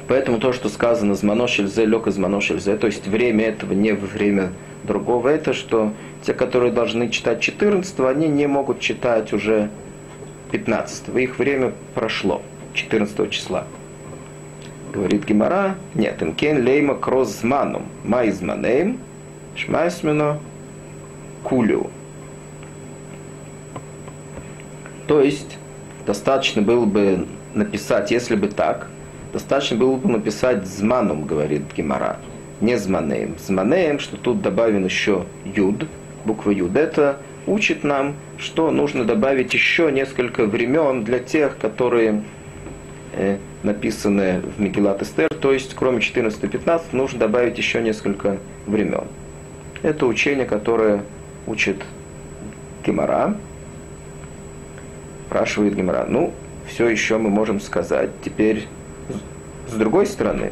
[0.07, 4.51] Поэтому то, что сказано «зманошельзе», «лёк зманошельзе», то есть время этого не время
[4.83, 5.93] другого, это что
[6.25, 9.69] те, которые должны читать 14 они не могут читать уже
[10.51, 12.41] 15 их время прошло,
[12.73, 13.65] 14 числа.
[14.93, 18.99] Говорит Гимара, нет, инкен лейма крозманум, майзманейм,
[19.55, 20.39] шмайсмено
[21.43, 21.89] кулю.
[25.07, 25.57] То есть,
[26.05, 28.87] достаточно было бы написать, если бы так,
[29.33, 32.17] достаточно было бы написать зманум, говорит Гимара,
[32.61, 33.35] не зманеем.
[33.39, 35.87] Зманеем, что тут добавлен еще юд,
[36.23, 37.17] буква юд, это
[37.47, 42.23] учит нам, что нужно добавить еще несколько времен для тех, которые
[43.13, 48.37] э, написаны в Мегилат Эстер, то есть кроме 14 и 15 нужно добавить еще несколько
[48.67, 49.05] времен.
[49.81, 51.03] Это учение, которое
[51.47, 51.77] учит
[52.85, 53.35] Гемора.
[55.27, 56.33] Спрашивает Гемора, ну,
[56.67, 58.11] все еще мы можем сказать.
[58.23, 58.67] Теперь,
[59.73, 60.51] с другой стороны,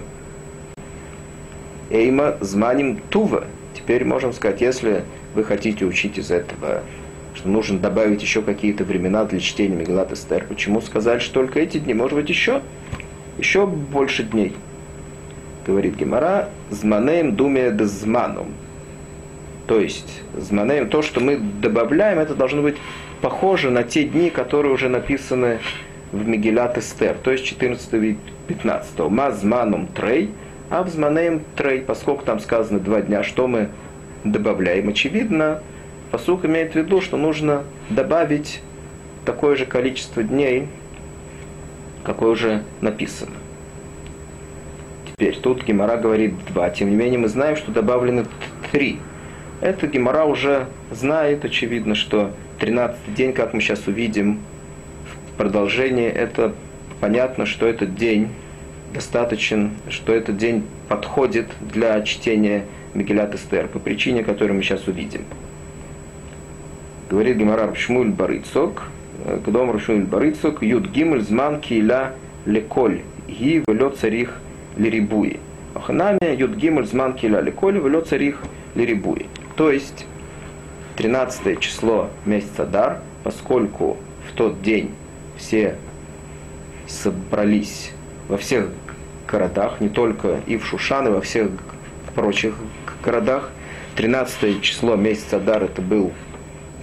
[1.92, 3.46] Эйма зманим тува.
[3.74, 5.04] Теперь можем сказать, если
[5.36, 6.82] вы хотите учить из этого,
[7.36, 10.46] что нужно добавить еще какие-то времена для чтения Мегалат Эстер.
[10.50, 11.94] Почему сказали, что только эти дни?
[11.94, 12.62] Может быть, еще,
[13.38, 14.56] еще больше дней.
[15.66, 18.48] Говорит Гемара, зманеем думе дезманом.
[19.68, 22.78] То есть, зманеем, то, что мы добавляем, это должно быть
[23.22, 25.60] похоже на те дни, которые уже написаны
[26.12, 29.00] в Мегилат Эстер, то есть 14 и 15.
[29.10, 30.32] Мазманом трей,
[30.70, 33.70] а в зманеем трей, поскольку там сказано два дня, что мы
[34.24, 34.90] добавляем.
[34.90, 35.62] Очевидно,
[36.12, 38.62] посух имеет в виду, что нужно добавить
[39.26, 40.68] такое же количество дней,
[42.04, 43.34] какое уже написано.
[45.06, 46.70] Теперь тут Гемора говорит два.
[46.70, 48.26] Тем не менее, мы знаем, что добавлены
[48.72, 48.98] три.
[49.62, 54.40] Это Гемора уже знает, очевидно, что 13 день, как мы сейчас увидим
[55.42, 56.54] в продолжении, это
[57.00, 58.28] понятно, что этот день
[58.94, 65.24] достаточен, что этот день подходит для чтения Мегилат Эстер, по причине, которую мы сейчас увидим.
[67.10, 68.84] Говорит Гемарар Шмуль Барыцок,
[69.44, 72.14] Кдом Шмуль Барыцок, Юд Гимель Зман Киля
[72.46, 74.40] Леколь, Ги Велё Царих
[74.78, 75.40] Лирибуи.
[75.74, 78.44] Оханами Юд Гимель Зман Киля Леколь, Велё Царих
[78.76, 79.26] Лирибуи.
[79.56, 80.06] То есть,
[80.98, 83.98] 13 число месяца Дар, поскольку
[84.30, 84.92] в тот день
[85.42, 85.76] все
[86.88, 87.92] собрались
[88.28, 88.70] во всех
[89.28, 91.50] городах, не только и в Шушан, и во всех
[92.16, 92.54] прочих
[93.04, 93.50] городах.
[93.96, 96.12] 13 число месяца Дар это, был,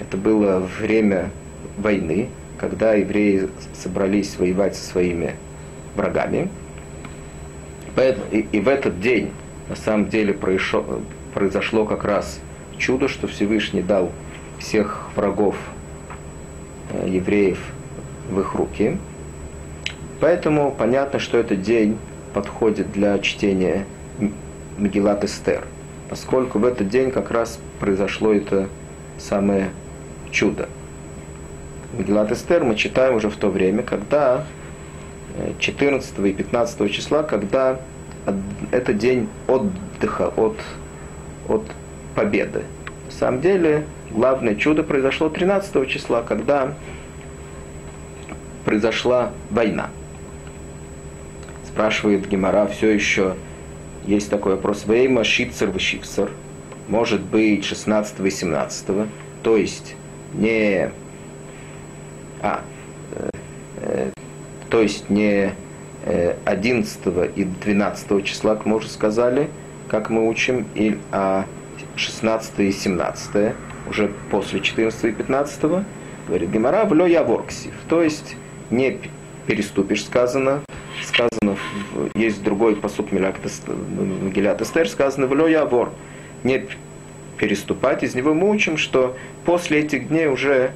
[0.01, 1.31] это было время
[1.79, 5.37] войны, когда евреи собрались воевать со своими
[5.95, 6.51] врагами.
[8.31, 9.33] И, и в этот день
[9.69, 11.01] на самом деле произошло,
[11.35, 12.41] произошло как раз
[12.77, 14.13] чудо, что Всевышний дал
[14.59, 15.57] всех врагов
[16.91, 17.59] э, евреев
[18.29, 18.99] в их руки.
[20.21, 21.99] Поэтому понятно, что этот день
[22.35, 23.87] подходит для чтения
[24.77, 25.65] Мегилат Эстер,
[26.09, 28.69] поскольку в этот день как раз произошло это
[29.19, 29.71] самое
[30.31, 30.69] чудо.
[31.97, 34.45] Мегилат Эстер мы читаем уже в то время, когда
[35.59, 37.81] 14 э, и 15 числа, когда
[38.71, 40.59] это день отдыха от,
[41.49, 41.65] от
[42.15, 42.65] победы.
[43.07, 46.75] На самом деле, главное чудо произошло 13 числа, когда
[48.69, 49.89] произошла война.
[51.67, 53.35] Спрашивает Гемора, все еще
[54.05, 54.85] есть такой вопрос.
[54.87, 56.31] Вейма шицер вышивсер.
[56.87, 58.87] Может быть 16 и 17.
[59.43, 59.95] То есть
[60.35, 60.91] не...
[62.43, 62.61] А,
[63.13, 63.31] э,
[63.79, 64.11] э,
[64.69, 65.55] то есть не
[66.45, 69.49] 11 э, и 12 числа, как мы уже сказали,
[69.89, 71.47] как мы учим, и, а
[71.97, 73.55] 16 и 17
[73.89, 75.61] уже после 14 и 15
[76.27, 77.73] говорит Гемора, в я ворксив.
[77.89, 78.37] То есть
[78.71, 78.99] не
[79.47, 80.63] переступишь, сказано,
[81.05, 81.57] сказано,
[82.15, 85.93] есть другой посуд Мегилят Эстер, сказано, в я вор.
[86.45, 86.67] Не
[87.37, 90.73] переступать, из него мы учим, что после этих дней уже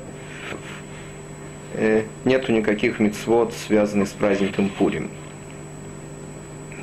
[1.75, 5.11] э, нету никаких мецвод, связанных с праздником Пурим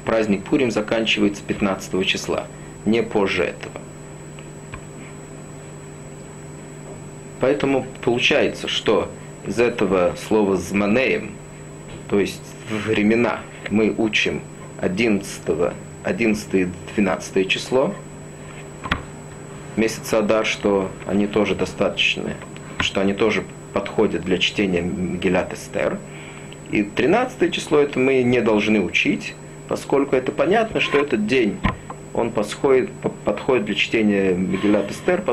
[0.10, 2.48] праздник Пурим заканчивается 15 числа,
[2.84, 3.80] не позже этого.
[7.39, 9.12] Поэтому получается, что
[9.50, 11.32] из этого слова «зманеем»,
[12.08, 13.40] то есть времена,
[13.72, 14.42] мы учим
[14.80, 15.42] 11,
[16.04, 17.96] 11 и 12 число
[19.76, 22.36] месяца Адар, что они тоже достаточны,
[22.80, 25.98] что они тоже подходят для чтения Мегилят Эстер.
[26.70, 29.34] И 13 число это мы не должны учить,
[29.68, 31.58] поскольку это понятно, что этот день
[32.14, 32.92] он подходит,
[33.26, 35.24] подходит для чтения Мегилат Эстер,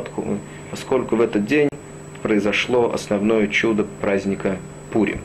[0.70, 1.68] поскольку в этот день
[2.26, 4.56] произошло основное чудо праздника
[4.90, 5.20] Пурим.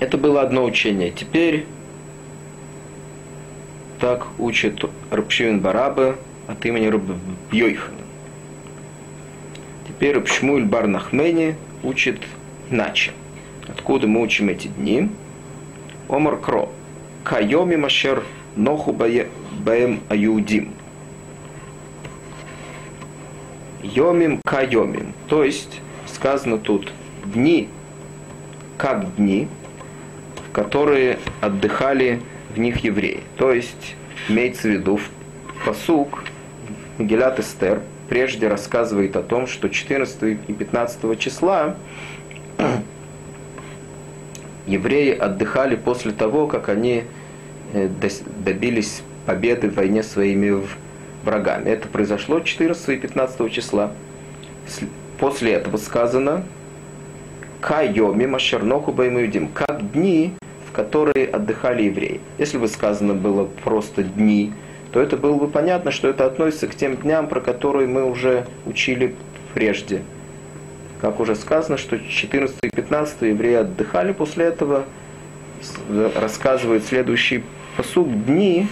[0.00, 1.10] Это было одно учение.
[1.10, 1.66] Теперь
[4.00, 7.98] так учит Рабшивин Бараба от имени Рабьойхана.
[9.86, 12.22] Теперь Рабшмуль Барнахмени учит
[12.70, 13.12] иначе.
[13.68, 15.10] Откуда мы учим эти дни?
[16.08, 16.72] Омар Кро.
[17.22, 18.24] Кайоми Машер
[18.56, 20.75] Ноху Баем Аюдим.
[23.94, 25.14] Йомим Кайомим.
[25.28, 26.92] То есть сказано тут
[27.24, 27.68] дни
[28.76, 29.48] как дни,
[30.48, 32.20] в которые отдыхали
[32.54, 33.22] в них евреи.
[33.36, 33.96] То есть
[34.28, 35.00] имеется в виду
[35.64, 36.24] посук
[36.98, 41.76] Мегилат Эстер прежде рассказывает о том, что 14 и 15 числа
[44.66, 47.04] евреи отдыхали после того, как они
[47.72, 47.88] э,
[48.44, 50.62] добились победы в войне своими
[51.26, 51.68] врагами.
[51.68, 53.92] Это произошло 14 и 15 числа.
[55.18, 56.44] После этого сказано
[57.60, 60.32] «Кайоми машерноху баймуюдим» как дни,
[60.68, 62.20] в которые отдыхали евреи.
[62.38, 64.52] Если бы сказано было просто «дни»,
[64.92, 68.46] то это было бы понятно, что это относится к тем дням, про которые мы уже
[68.64, 69.14] учили
[69.52, 70.02] прежде–
[71.00, 74.84] как уже сказано, что 14 и 15 евреи отдыхали после этого,
[76.14, 77.44] рассказывает следующий
[77.76, 78.66] посуд дни,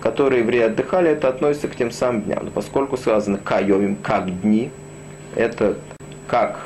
[0.00, 2.40] которые евреи отдыхали, это относится к тем самым дням.
[2.44, 4.70] Но поскольку сказано кайовим, как дни,
[5.34, 5.76] это
[6.26, 6.60] как,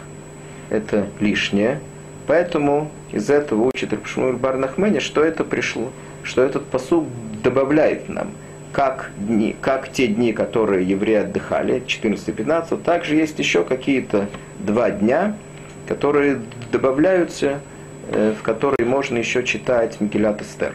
[0.70, 1.80] это лишнее,
[2.26, 5.90] поэтому из этого учит Рабшмур Барнахмени, что это пришло,
[6.22, 7.06] что этот посуд
[7.42, 8.30] добавляет нам–
[8.72, 14.28] как, дни, как те дни, которые евреи отдыхали, 14-15, также есть еще какие-то
[14.58, 15.36] два дня,
[15.86, 16.40] которые
[16.72, 17.60] добавляются,
[18.10, 20.74] э, в которые можно еще читать Мегилат Эстер.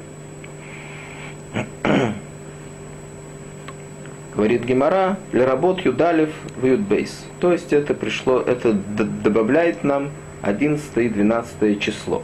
[4.38, 5.18] Говорит для
[5.48, 6.30] работ Юдалев
[6.62, 7.26] в Юдбейс.
[7.40, 10.12] То есть это пришло, это добавляет нам
[10.44, 12.22] 11 и 12 число.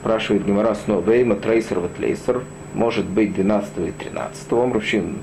[0.00, 5.18] Спрашивает Гемора снова, Вейма Трейсер Ватлейсер, может быть 12 и 13, Омрущин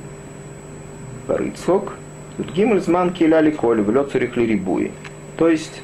[1.28, 1.94] Барыцхок,
[2.38, 4.92] Гимль Зман Киляли Коль, Влет Цурихли Рибуи.
[5.38, 5.82] То есть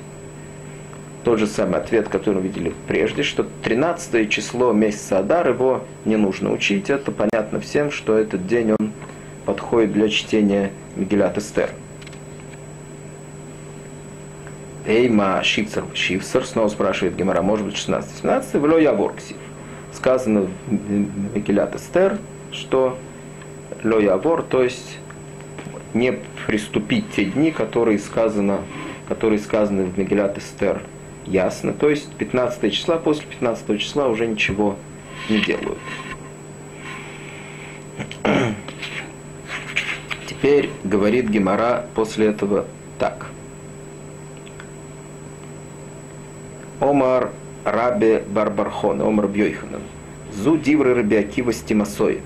[1.24, 6.16] тот же самый ответ, который мы видели прежде, что 13 число месяца Адар, его не
[6.16, 8.92] нужно учить, это понятно всем, что этот день он
[9.50, 11.72] подходит для чтения Мегилат Эстер.
[14.86, 19.38] Эйма Шивцер Шивцер, снова спрашивает Гемора, может быть 16-17, вло я ворксив.
[19.92, 22.20] Сказано в Мегилат Эстер,
[22.52, 22.96] что
[23.84, 25.00] ло явор, то есть
[25.96, 28.60] не приступить те дни, которые сказано,
[29.08, 30.84] которые сказаны в Мегилат Эстер
[31.26, 34.76] ясно, то есть 15 числа, после 15 числа уже ничего
[35.28, 35.80] не делают.
[40.42, 42.66] Теперь говорит Гемора после этого
[42.98, 43.26] так.
[46.80, 47.32] Омар
[47.66, 49.82] Рабе Барбархон, Омар Бьойханан.
[50.34, 52.22] Зу дивры Рабиакива Стимасой.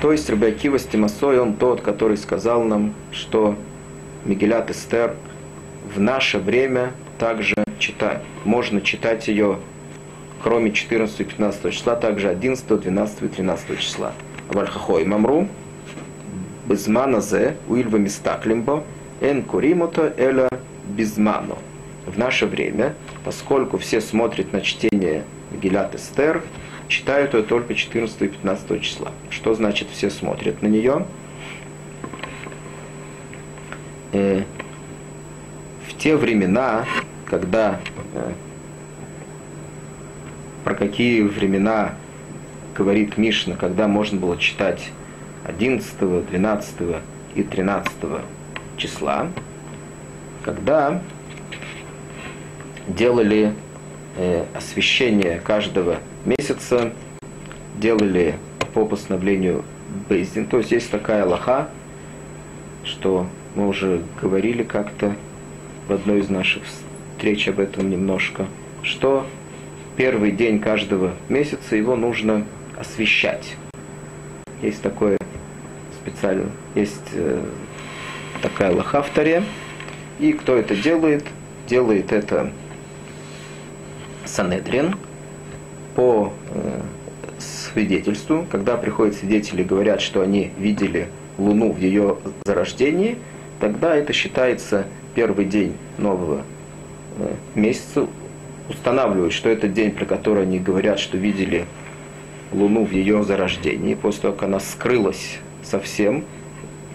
[0.00, 3.56] То есть Рабиакива Стимасой, он тот, который сказал нам, что
[4.24, 5.16] Мигелят Эстер
[5.92, 8.22] в наше время также читать.
[8.44, 9.58] Можно читать ее
[10.42, 14.12] кроме 14 и 15 числа, также 11, 12 и 13 числа.
[14.48, 15.48] Вальхахой Мамру,
[16.68, 18.84] Безмана зе, уильва мистаклимбо,
[19.22, 20.48] эн куримото эля
[20.84, 21.56] безмано.
[22.06, 22.94] В наше время,
[23.24, 25.24] поскольку все смотрят на чтение
[25.62, 26.42] Гилят Эстер,
[26.88, 29.12] читают ее только 14 и 15 числа.
[29.30, 31.06] Что значит все смотрят на нее?
[34.12, 34.42] Э,
[35.88, 36.84] в те времена,
[37.24, 37.80] когда
[38.14, 38.32] э,
[40.64, 41.94] про какие времена
[42.76, 44.90] говорит Мишна, когда можно было читать
[45.48, 46.74] 11, 12
[47.34, 47.92] и 13
[48.76, 49.28] числа,
[50.44, 51.02] когда
[52.86, 53.54] делали
[54.16, 56.92] э, освещение каждого месяца,
[57.78, 58.34] делали
[58.74, 59.64] по постановлению
[60.08, 60.46] Бейздин.
[60.46, 61.70] То есть есть такая лоха,
[62.84, 65.16] что мы уже говорили как-то
[65.88, 68.46] в одной из наших встреч об этом немножко,
[68.82, 69.26] что
[69.96, 72.44] первый день каждого месяца его нужно
[72.78, 73.56] освещать.
[74.62, 75.17] Есть такое
[76.08, 77.42] специально, есть э,
[78.42, 79.42] такая лоха в таре.
[80.18, 81.24] И кто это делает?
[81.68, 82.50] Делает это
[84.24, 84.96] Санедрин
[85.94, 86.80] по э,
[87.38, 93.18] свидетельству, когда приходят свидетели и говорят, что они видели Луну в ее зарождении,
[93.60, 96.42] тогда это считается первый день нового
[97.18, 98.06] э, месяца,
[98.68, 101.66] устанавливают, что это день, про который они говорят, что видели
[102.52, 105.38] Луну в ее зарождении, после того, как она скрылась
[105.68, 106.24] совсем,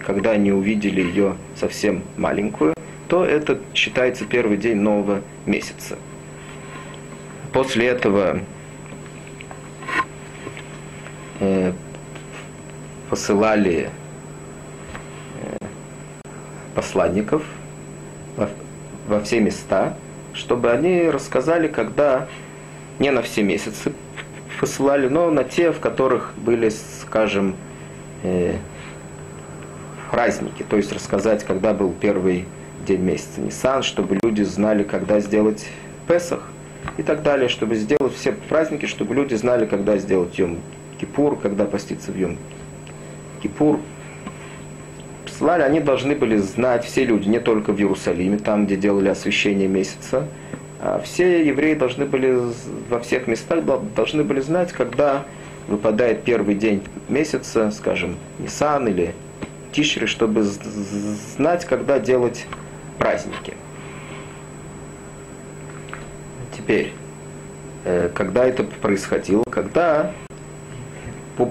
[0.04, 2.74] когда они увидели ее совсем маленькую,
[3.08, 5.98] то это считается первый день нового месяца.
[7.52, 8.40] После этого
[11.40, 11.72] э,
[13.08, 13.90] посылали
[15.40, 15.56] э,
[16.74, 17.44] посланников
[18.36, 18.50] во,
[19.06, 19.96] во все места,
[20.32, 22.26] чтобы они рассказали, когда
[22.98, 23.92] не на все месяцы
[24.60, 27.54] посылали, но на те, в которых были, скажем,
[30.10, 32.46] праздники, то есть рассказать, когда был первый
[32.86, 35.66] день месяца Нисан, чтобы люди знали, когда сделать
[36.06, 36.42] Песах
[36.98, 40.58] и так далее, чтобы сделать все праздники, чтобы люди знали, когда сделать Йом
[41.00, 42.38] Кипур, когда поститься в Йом
[43.42, 43.80] Кипур.
[45.24, 49.66] Присылали, они должны были знать, все люди, не только в Иерусалиме, там, где делали освящение
[49.66, 50.28] месяца,
[50.80, 52.38] а все евреи должны были
[52.88, 53.64] во всех местах
[53.96, 55.24] должны были знать, когда
[55.68, 59.14] выпадает первый день месяца, скажем, Нисан или
[59.72, 62.46] Тишри, чтобы знать, когда делать
[62.98, 63.54] праздники.
[66.56, 66.92] Теперь,
[67.84, 70.12] э, когда это происходило, когда,
[71.36, 71.50] по,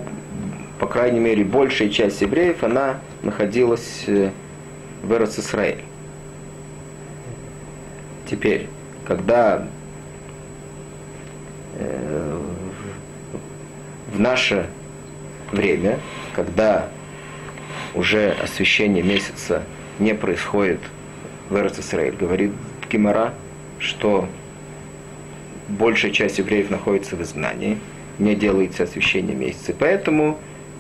[0.80, 4.32] по крайней мере, большая часть евреев, она находилась э,
[5.02, 5.84] в Эрцисраэль.
[8.30, 8.68] Теперь,
[9.06, 9.68] когда
[11.78, 12.40] э,
[14.14, 14.68] в наше
[15.52, 16.00] время,
[16.36, 16.88] когда
[17.96, 19.64] уже освещение месяца
[20.00, 20.80] не происходит
[21.50, 22.52] в Эрцисраэль, говорит
[22.92, 23.34] Гимара,
[23.80, 24.28] что
[25.68, 27.80] большая часть евреев находится в изгнании,
[28.20, 29.74] не делается освещение месяца.
[29.78, 30.38] Поэтому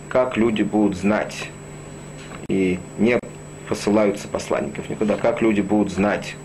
[0.09, 1.49] как люди будут знать
[2.49, 3.19] и не
[3.67, 6.35] посылаются посланников никуда, как люди будут знать,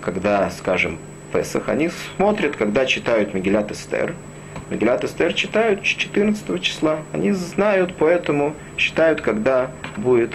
[0.00, 0.98] когда, скажем,
[1.32, 4.14] Песах, они смотрят, когда читают Мегилят Эстер.
[4.70, 6.98] Мегилят Эстер читают 14 числа.
[7.12, 10.32] Они знают, поэтому считают, когда будет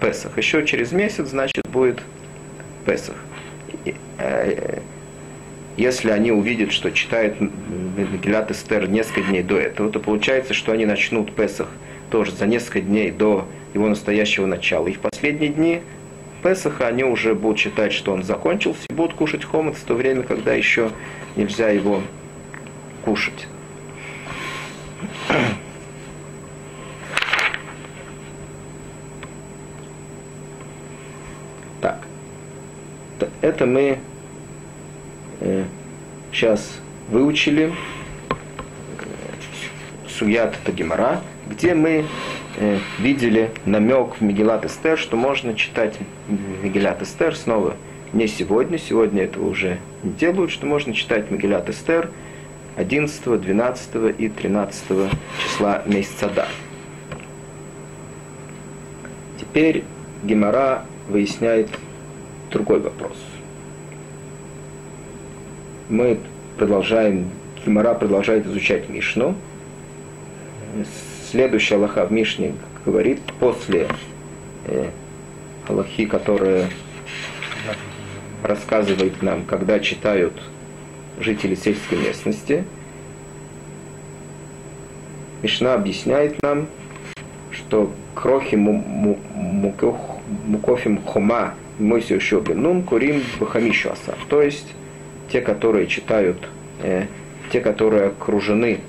[0.00, 0.36] Песах.
[0.36, 2.02] Еще через месяц, значит, будет
[2.84, 3.16] Песах.
[4.18, 4.80] Э,
[5.76, 10.84] если они увидят, что читают Мегилат Эстер несколько дней до этого, то получается, что они
[10.84, 11.68] начнут Песах
[12.10, 14.88] тоже за несколько дней до его настоящего начала.
[14.88, 15.80] И в последние дни
[16.42, 20.22] Песаха они уже будут считать, что он закончился, и будут кушать хомец в то время,
[20.22, 20.90] когда еще
[21.36, 22.02] нельзя его
[23.04, 23.46] кушать.
[31.80, 32.06] Так,
[33.40, 33.98] это мы
[35.40, 35.64] э,
[36.32, 37.72] сейчас выучили.
[40.06, 42.04] Суят Тагимара, где мы
[42.58, 45.96] э, видели намек в Мегилат Эстер, что можно читать
[46.62, 47.74] Мегилат Эстер снова
[48.12, 52.10] не сегодня, сегодня этого уже не делают, что можно читать Мегилат Эстер–
[52.76, 54.84] 11, 12 и 13
[55.42, 56.48] числа месяца Дар.
[59.38, 59.84] Теперь
[60.22, 61.68] Гемора выясняет
[62.50, 63.16] другой вопрос.
[65.88, 66.18] Мы
[66.56, 67.30] продолжаем,
[67.64, 69.34] Гемора продолжает изучать Мишну.
[71.30, 72.54] Следующая Аллаха в Мишне
[72.84, 73.88] говорит, после
[74.66, 74.90] э,
[75.68, 76.70] Аллахи, которая
[78.42, 80.34] рассказывает нам, когда читают
[81.20, 82.64] жители сельской местности,
[85.42, 86.66] Мишна объясняет нам,
[87.50, 88.56] что крохи
[90.46, 91.00] мукофим
[91.78, 94.14] мойся еще нун курим бахамишу аса.
[94.28, 94.74] То есть
[95.32, 96.46] те, которые читают,
[96.82, 97.06] э,
[97.50, 98.80] те, которые окружены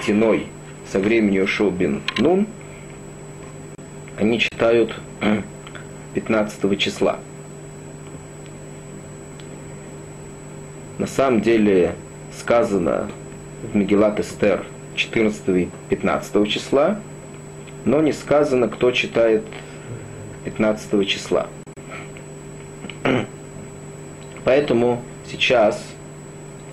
[0.00, 0.46] стеной
[0.90, 2.46] со времени Ушубин Нун,
[4.18, 4.94] они читают
[6.14, 7.18] 15 числа.
[11.00, 11.94] На самом деле
[12.38, 13.08] сказано
[13.62, 17.00] в Мегилат Эстер 14 и 15 числа,
[17.86, 19.42] но не сказано, кто читает
[20.44, 21.46] 15 числа.
[24.44, 25.82] Поэтому сейчас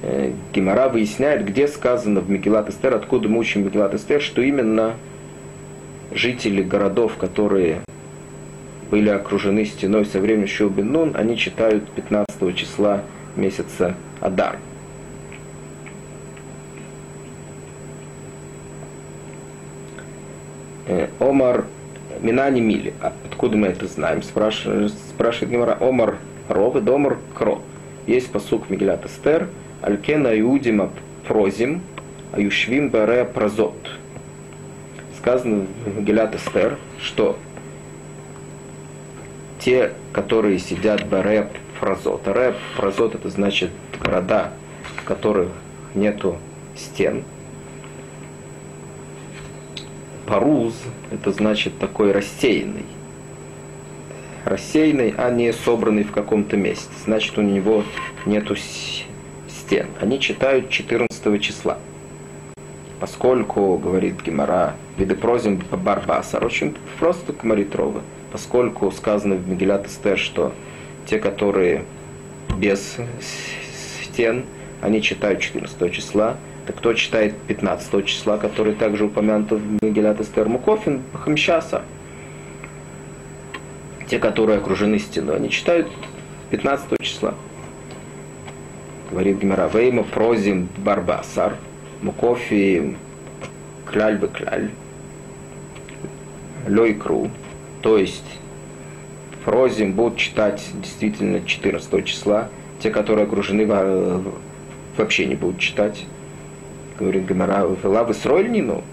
[0.02, 4.96] э, Гимара выясняет, где сказано в Мегилат Эстер, откуда мы учим Мегилат Эстер, что именно
[6.12, 7.80] жители городов, которые
[8.92, 13.04] были окружены стеной со временем Шилбин они читают 15 числа
[13.38, 14.58] месяца Адар.
[20.88, 21.66] Э, Омар
[22.22, 22.94] Минани Мили.
[23.02, 24.24] А откуда мы это знаем?
[24.24, 25.78] Спрашивает, спрашивает Гемора.
[25.80, 26.18] Омар
[26.50, 27.62] Ров и Домар Кро.
[28.06, 29.50] Есть посук Мигелят Эстер.
[29.82, 30.92] Алькена Иудима
[31.28, 31.82] Прозим,
[32.32, 33.76] Аюшвим Бере Прозот.
[35.18, 37.38] Сказано в Мигелят Эстер, что
[39.60, 41.50] те, которые сидят Бере
[41.80, 42.28] Прозот.
[42.28, 44.52] Ре Прозот это значит города,
[44.98, 45.50] в которых
[45.96, 46.38] нету
[46.76, 47.24] стен,
[50.28, 50.74] Паруз–
[51.12, 52.86] это значит такой рассеянный.
[54.44, 56.92] Рассеянный, а не собранный в каком-то месте.
[57.06, 57.86] Значит, у него
[58.26, 58.58] нету
[59.48, 59.88] стен.
[60.02, 61.78] Они читают 14 числа.
[63.00, 68.02] Поскольку, говорит Гемора, видопрозим Барбасар, очень просто говорит Рова,
[68.34, 70.52] поскольку сказано в Мегилат Эстер, что
[71.06, 71.86] те, которые
[72.58, 72.98] без
[74.18, 74.46] стен,
[74.82, 80.50] они читают 14 числа, так кто читает 15 числа, который также упомянут в Мегилат Эстер
[80.50, 81.84] Мукофин, Хамшаса?
[84.10, 85.88] Те, которые окружены стеной, они читают
[86.50, 87.36] 15 числа.
[89.12, 91.56] Говорит Гимара, Вейма прозим барбасар,
[92.02, 92.98] мукофи
[93.86, 94.72] кляль бы кляль,
[96.68, 97.30] лойкру.
[97.84, 98.26] То есть
[99.46, 102.50] прозим будут читать действительно 14 числа.
[102.80, 103.66] Те, которые окружены,
[104.98, 106.06] вообще не будут читать.
[107.00, 108.84] Говорит Гемара, Лавы Срольнину,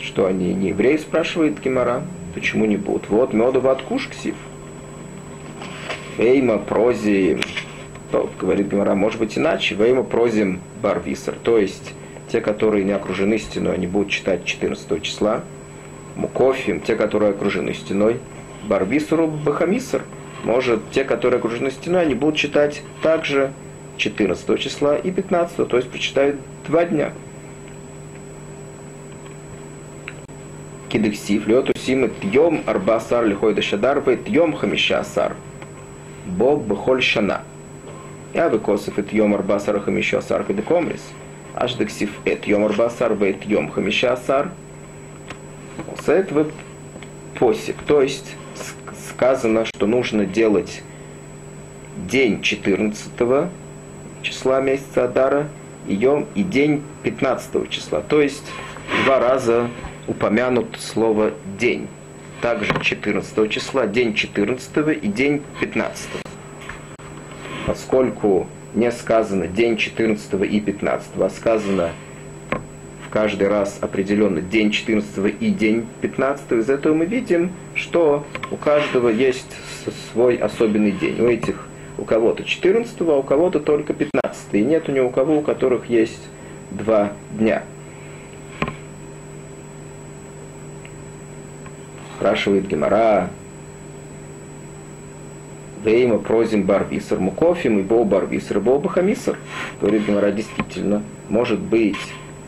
[0.00, 2.02] что они не евреи, спрашивает Гемара,
[2.34, 3.08] почему не будут?
[3.08, 4.34] Вот медово от кушксив.
[6.18, 7.38] Вейма прози,
[8.12, 11.94] то, говорит Гемара, может быть иначе, Вейма прозим барвисер, то есть
[12.30, 15.42] те, которые не окружены стеной, они будут читать 14 числа,
[16.16, 18.18] Мукофим, те, которые окружены стеной,
[18.68, 20.02] Барвисеру Бахамисер,
[20.44, 23.52] может, те, которые окружены стеной, они будут читать также
[23.96, 26.36] 14 числа и 15, то есть прочитают
[26.66, 27.12] два дня.
[30.90, 35.34] Кидексив, льоту симы тьем арбасар лихой дашадар ве тьем хамишасар.
[36.26, 37.42] Бог бхоль шана.
[38.32, 41.02] Я выкосов et йом арбасар хамишасар кедекомрис.
[41.54, 44.50] Аж дексив эт йом арбасар ве тьем хамишасар.
[46.04, 46.46] С этого
[47.38, 47.76] посик.
[47.86, 48.36] То есть
[49.14, 50.82] сказано, что нужно делать
[52.08, 53.12] день 14
[54.22, 55.48] числа месяца Адара
[55.86, 55.94] и,
[56.34, 58.00] и день 15 числа.
[58.00, 58.44] То есть
[59.04, 59.68] два раза
[60.08, 61.86] упомянут слово день.
[62.40, 66.08] Также 14 числа, день 14 и день 15.
[67.66, 71.90] Поскольку не сказано день 14 и 15, а сказано
[73.14, 79.08] каждый раз определенно день 14 и день 15, из этого мы видим, что у каждого
[79.08, 79.56] есть
[80.10, 81.20] свой особенный день.
[81.20, 84.52] У этих у кого-то 14, а у кого-то только 15.
[84.52, 86.22] И нету ни у кого, у которых есть
[86.72, 87.62] два дня.
[92.16, 93.30] Спрашивает Гемора,
[95.84, 99.38] Вейма прозим барвисер мукофим и бо барвисер бо бахамисер.
[99.80, 101.96] Говорит Гимара, действительно, может быть,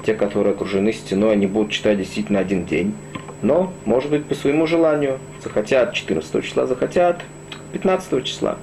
[0.06, 2.94] те, которые окружены стеной, они будут читать действительно один день.
[3.42, 5.18] Но, может быть, по своему желанию.
[5.42, 7.22] Захотят 14 числа, захотят
[7.72, 8.56] 15 числа.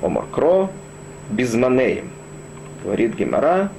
[0.00, 0.70] Омакро
[1.30, 2.10] безманеем.
[2.82, 3.70] Говорит Гемора,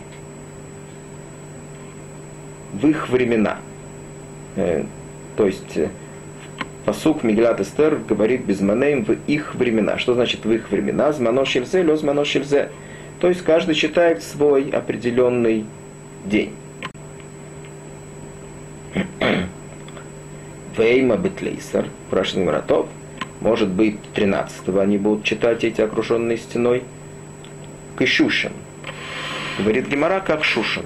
[2.72, 3.58] в их времена.
[4.56, 4.84] Э,
[5.36, 5.90] то есть э,
[6.86, 9.98] посук Миглят Эстер говорит безманеем в их времена.
[9.98, 11.12] Что значит в их времена?
[11.12, 12.70] Змано шельзе, лё змано шельзе.
[13.20, 15.66] То есть каждый считает свой определенный
[16.26, 16.56] день.
[20.78, 22.88] Вейма Бетлейсер, Прашный Маратов,
[23.42, 26.84] может быть, 13-го они будут читать эти окруженные стеной.
[28.00, 28.54] Кишушин.
[29.60, 30.86] Говорит Гемора, как Шушин.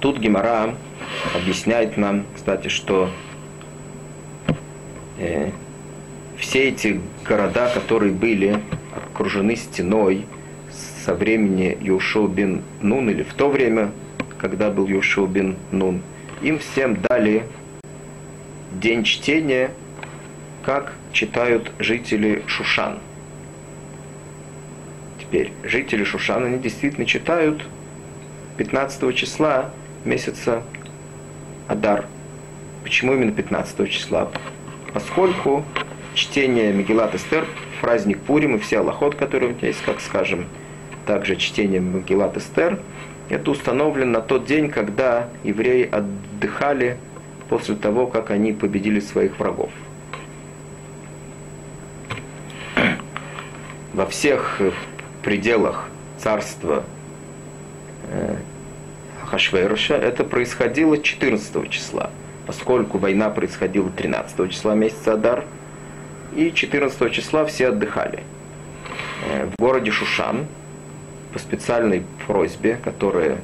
[0.00, 0.74] Тут Гемора
[1.34, 3.08] объясняет нам, кстати, что
[5.18, 5.50] э,
[6.38, 8.60] все эти города, которые были
[9.12, 10.24] окружены стеной
[11.04, 13.92] со времени Юшо бин Нун, или в то время,
[14.38, 16.02] когда был Юшо бин Нун,
[16.40, 17.44] им всем дали
[18.72, 19.70] день чтения,
[20.64, 22.98] как читают жители Шушан.
[25.20, 27.66] Теперь, жители Шушана, они действительно читают
[28.56, 29.70] 15 числа
[30.04, 30.62] месяца
[31.68, 32.06] Адар.
[32.82, 34.30] Почему именно 15 числа?
[34.92, 35.64] Поскольку
[36.14, 37.46] чтение Мегилат Эстер,
[37.82, 40.46] праздник Пурим и все аллахот, которые у тебя есть, как скажем,
[41.04, 42.78] также чтение Мегилат Эстер,
[43.28, 46.96] это установлено на тот день, когда евреи отдыхали
[47.48, 49.70] после того, как они победили своих врагов.
[53.92, 54.60] Во всех
[55.22, 56.84] пределах царства
[58.10, 58.36] э,
[59.26, 62.10] Хашверуша это происходило 14 числа,
[62.46, 65.44] поскольку война происходила 13 числа месяца Адар,
[66.34, 68.22] и 14 числа все отдыхали.
[69.28, 70.46] Э, в городе Шушан
[71.32, 73.38] по специальной просьбе, которая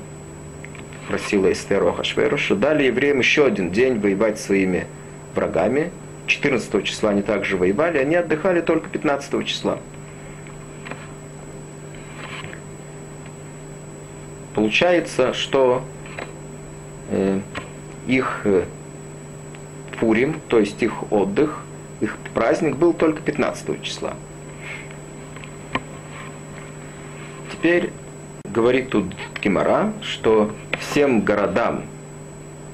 [1.09, 4.87] просила Эстеру Ахашверуша, дали евреям еще один день воевать своими
[5.35, 5.91] врагами.
[6.27, 9.79] 14 числа они также воевали, они отдыхали только 15 числа.
[14.55, 15.85] Получается, что
[17.11, 17.41] э,
[18.07, 18.65] их э,
[19.99, 21.63] Пурим, то есть их отдых,
[22.01, 24.15] их праздник был только 15 числа.
[27.53, 27.91] Теперь
[28.45, 29.07] говорит тут
[29.41, 31.85] Кимара, что всем городам,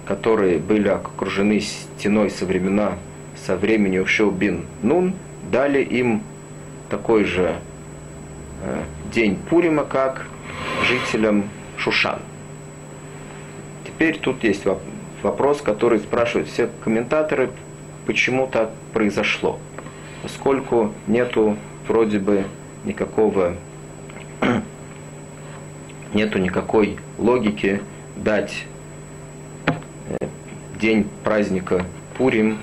[0.06, 2.98] которые были окружены стеной со времена,
[3.46, 5.14] со времени Ушел бин Нун,
[5.50, 6.22] дали им
[6.90, 7.56] такой же
[8.62, 10.26] э, день Пурима, как
[10.86, 11.48] жителям
[11.78, 12.18] Шушан.
[13.86, 14.64] Теперь тут есть
[15.22, 17.50] вопрос, который спрашивают все комментаторы,
[18.06, 19.58] почему так произошло.
[20.22, 22.44] Поскольку нету вроде бы
[22.84, 23.56] никакого
[26.14, 27.80] нету никакой логики
[28.16, 28.64] дать
[30.08, 30.26] э,
[30.80, 31.84] день праздника
[32.16, 32.58] Пурим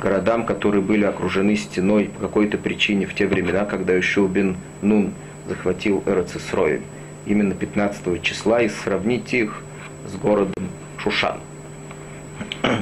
[0.00, 5.14] городам, которые были окружены стеной по какой-то причине в те времена, когда еще бин Нун
[5.46, 6.82] захватил Эрцисроиль,
[7.26, 9.62] именно 15 числа, и сравнить их
[10.06, 10.68] с городом
[10.98, 11.38] Шушан.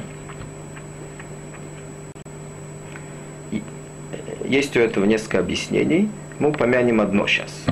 [3.51, 3.63] И
[4.13, 6.09] э, есть у этого несколько объяснений.
[6.41, 7.65] Мы упомянем одно сейчас.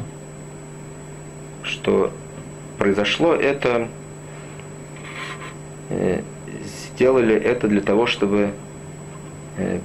[1.64, 2.12] Что
[2.78, 3.88] произошло это,
[5.90, 6.22] э,
[6.94, 8.52] сделали это для того, чтобы
[9.56, 9.80] э,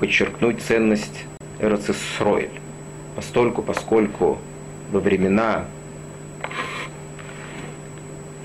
[0.00, 1.26] подчеркнуть ценность
[1.58, 2.48] Эрцисроиль.
[3.16, 4.38] Постольку, поскольку
[4.90, 5.66] во времена,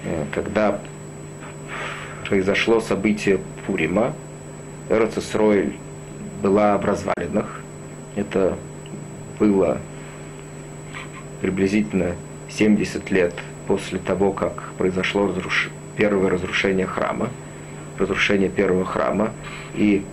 [0.03, 0.81] э, когда
[2.27, 4.13] произошло событие Пурима,
[4.89, 5.77] Эрцисроиль
[6.43, 7.61] была в развалинах.
[8.15, 8.57] Это
[9.39, 9.79] было
[11.41, 12.15] приблизительно
[12.49, 13.33] 70 лет
[13.67, 15.69] после того, как произошло разруш...
[15.97, 17.29] первое разрушение храма,
[17.97, 19.31] разрушение первого храма
[19.75, 20.03] и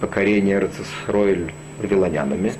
[0.00, 2.52] покорение Эрцисроиль вавилонянами.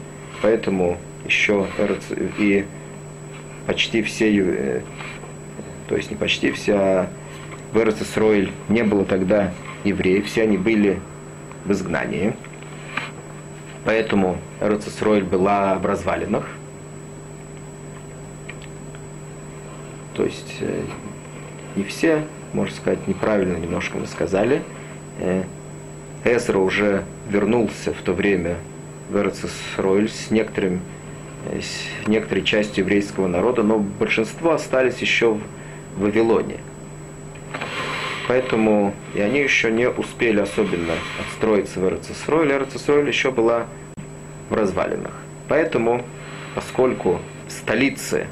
[0.43, 2.05] Поэтому еще Эрц...
[2.39, 2.65] и
[3.67, 4.81] почти все, э,
[5.89, 7.09] то есть не почти все, а
[7.73, 9.53] в Эрцисроиль не было тогда
[9.85, 11.01] евреев, все они были
[11.65, 12.35] в изгнании.
[13.87, 16.45] Поэтому Эрцисроиль была в развалинах–
[20.17, 20.83] То есть э,
[21.77, 22.25] не все,
[22.55, 24.63] можно сказать, неправильно немножко мы сказали.
[25.21, 25.43] Э,
[26.25, 28.57] Эзра уже вернулся в то время
[29.11, 30.81] в Эрцисройль с некоторым
[31.51, 35.41] э, с некоторой частью еврейского народа, но большинство остались еще в
[35.99, 36.61] Вавилоне.
[38.29, 42.57] Поэтому и они еще не успели особенно отстроиться в Эрцесройле.
[42.57, 43.67] Эрцесройль еще была
[44.51, 45.13] в развалинах.
[45.49, 46.05] Поэтому,
[46.55, 48.27] поскольку столицы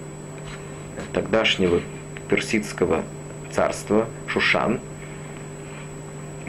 [1.12, 1.80] тогдашнего
[2.28, 3.05] персидского
[3.53, 4.80] царства Шушан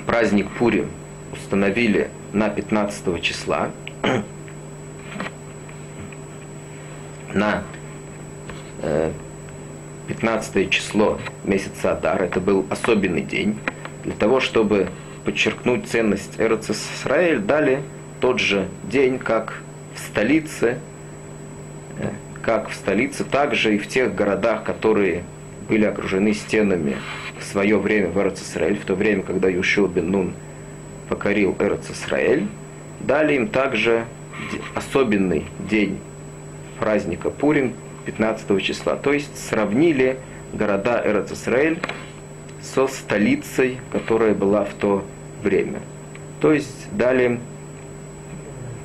[0.07, 0.87] праздник Пури
[1.31, 3.69] установили на 15 числа,
[7.33, 7.63] на
[10.07, 13.57] 15 э, число месяца Адар, это был особенный день,
[14.03, 14.89] для того, чтобы
[15.23, 17.81] подчеркнуть ценность Эрц Исраэль, дали
[18.21, 19.61] тот же день, как
[19.95, 20.77] в столице,
[21.99, 22.09] э,
[22.41, 25.23] как в столице, также и в тех городах, которые
[25.67, 26.97] были окружены стенами
[27.39, 30.33] в свое время в Эрц Исраэль, в то время, когда Юшил бен Нун
[31.09, 32.47] покорил Эрц Исраэль,
[32.99, 34.05] дали им также
[34.75, 35.99] особенный день
[36.79, 37.73] праздника Пурим
[38.05, 38.95] 15 числа.
[38.95, 40.17] То есть сравнили
[40.53, 41.79] города Эрц Исраэль
[42.61, 45.03] со столицей, которая была в то
[45.43, 45.79] время.
[46.41, 47.39] То есть дали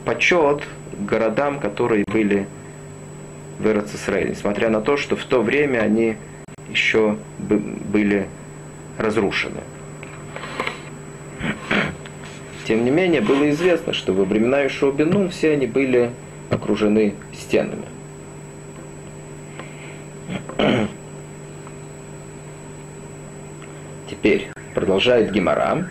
[0.04, 0.62] почет
[0.98, 2.46] городам, которые были
[3.58, 6.16] в Эрц Исраэль, несмотря на то, что в то время они
[6.70, 8.28] еще были
[8.98, 9.60] разрушены.
[12.66, 16.10] Тем не менее, было известно, что во времена Ишуа Бенун все они были
[16.50, 17.89] окружены стенами.
[24.20, 25.86] Теперь продолжает Гимара.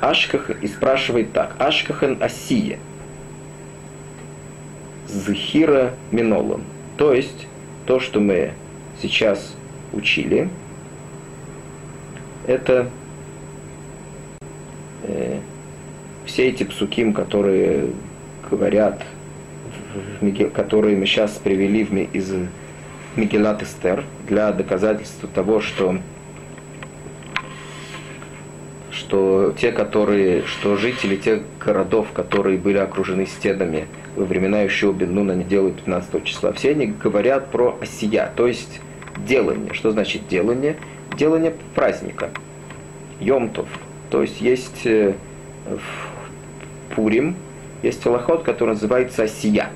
[0.00, 1.54] Ашках и спрашивает так.
[1.58, 2.78] Ашкахен Асия.
[5.06, 6.64] Зхира Минолом.
[6.96, 7.46] То есть,
[7.84, 8.52] то, что мы
[9.02, 9.54] сейчас
[9.92, 10.48] учили,
[12.46, 12.88] это
[15.02, 15.38] э,
[16.24, 17.90] все эти псуким, которые
[18.50, 19.02] говорят,
[20.54, 21.82] которые мы сейчас привели
[22.14, 22.32] из
[23.16, 25.98] Мегелат Эстер для доказательства того, что
[29.10, 35.32] что те, которые, что жители тех городов, которые были окружены стенами во времена еще Беннуна,
[35.32, 38.80] они делают 15 числа, все они говорят про осия, то есть
[39.26, 39.74] делание.
[39.74, 40.76] Что значит делание?
[41.18, 42.30] Делание праздника.
[43.18, 43.66] Йомтов.
[44.10, 45.14] То есть есть э,
[45.66, 47.34] в Пурим,
[47.82, 49.70] есть аллахот, который называется осия.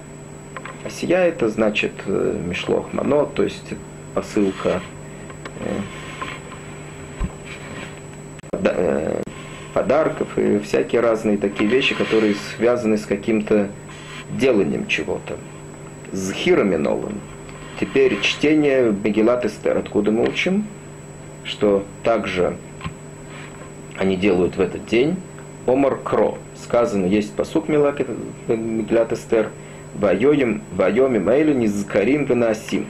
[0.84, 3.74] Осия это значит э, мишлох мано, то есть
[4.14, 4.80] посылка
[5.58, 5.80] э,
[9.74, 13.68] подарков и всякие разные такие вещи, которые связаны с каким-то
[14.30, 15.36] деланием чего-то.
[16.12, 17.20] С хироминолом.
[17.80, 19.76] Теперь чтение Мегилат Эстер.
[19.76, 20.66] Откуда мы учим?
[21.42, 22.56] Что также
[23.98, 25.16] они делают в этот день.
[25.66, 26.38] Омар Кро.
[26.62, 29.50] Сказано, есть посук Мегилат Эстер.
[29.94, 32.86] Вайоим, вайоми Эйлю Низкарим Венасим.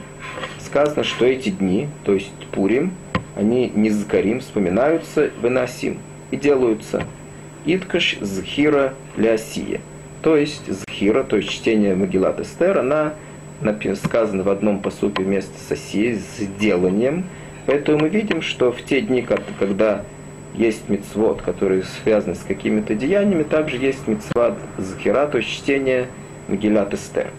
[0.59, 2.93] Сказано, что эти дни, то есть Пурим,
[3.35, 5.97] они Низкарим вспоминаются Венасим
[6.31, 7.03] и делаются.
[7.65, 9.81] Иткаш Зхира Лясия.
[10.21, 13.13] То есть Зхира, то есть чтение Магилат Эстер, она
[13.95, 17.25] сказано в одном посуке вместо соси с деланием.
[17.65, 19.25] Поэтому мы видим, что в те дни,
[19.59, 20.03] когда
[20.53, 26.07] есть мицвод, который связан с какими-то деяниями, также есть мицвод захира, то есть чтение
[26.47, 27.31] Магилат Эстер.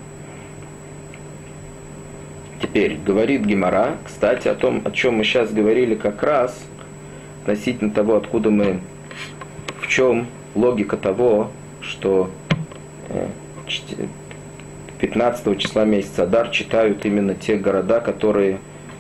[2.61, 6.59] Теперь говорит Гимара, кстати, о том, о чем мы сейчас говорили как раз,
[7.47, 8.81] относительно того, откуда мы,
[9.81, 10.27] в чем
[10.57, 12.29] логика того, что
[13.09, 13.29] э,
[14.99, 18.59] 15 числа месяца Адар читают именно те города, которые,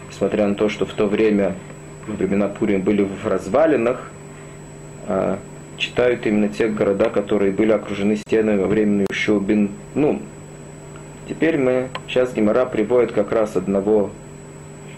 [0.08, 1.56] несмотря на то, что в то время,
[2.06, 4.12] во времена Пурим, были в развалинах,
[5.08, 5.40] а,
[5.76, 10.20] читают именно те города, которые были окружены стенами во время Ющубин Нун.
[11.28, 14.10] Теперь мы, сейчас Гимара приводит как раз одного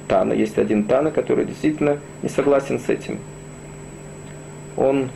[0.07, 0.35] Тана.
[0.35, 3.19] Есть один Тана, который действительно не согласен с этим
[4.79, 5.11] он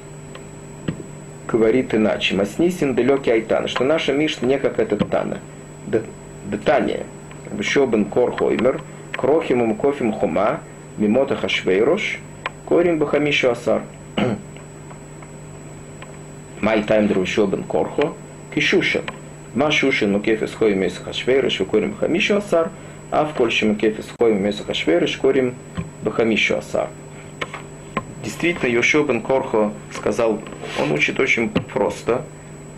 [1.47, 2.35] говорит иначе.
[2.35, 5.39] מתניתין דלא כי האי תנא, что наша Мишна не как этот Тана.
[6.45, 7.07] דתניא.
[7.53, 8.83] רבי יהושע בן קרחה אומר,
[9.17, 10.61] כרכין המוקפין חומה,
[10.99, 12.19] מימות אחשורוש,
[12.67, 13.83] קורין בחמישה עשר.
[14.17, 14.37] מאי
[16.79, 18.15] טעמא דרבי יהושע בן קרחה, כי
[18.55, 19.03] שושן.
[19.55, 22.71] מה שושן מוקפת חומה מימות אחשורוש, קורין בחמישה עשר,
[23.11, 25.55] אף כל שמוקפת חומה מימות אחשורוש, קורין
[26.03, 26.89] бахамишу асар.
[28.23, 30.41] Действительно, Йошуа бен Корхо сказал,
[30.81, 32.25] он учит очень просто,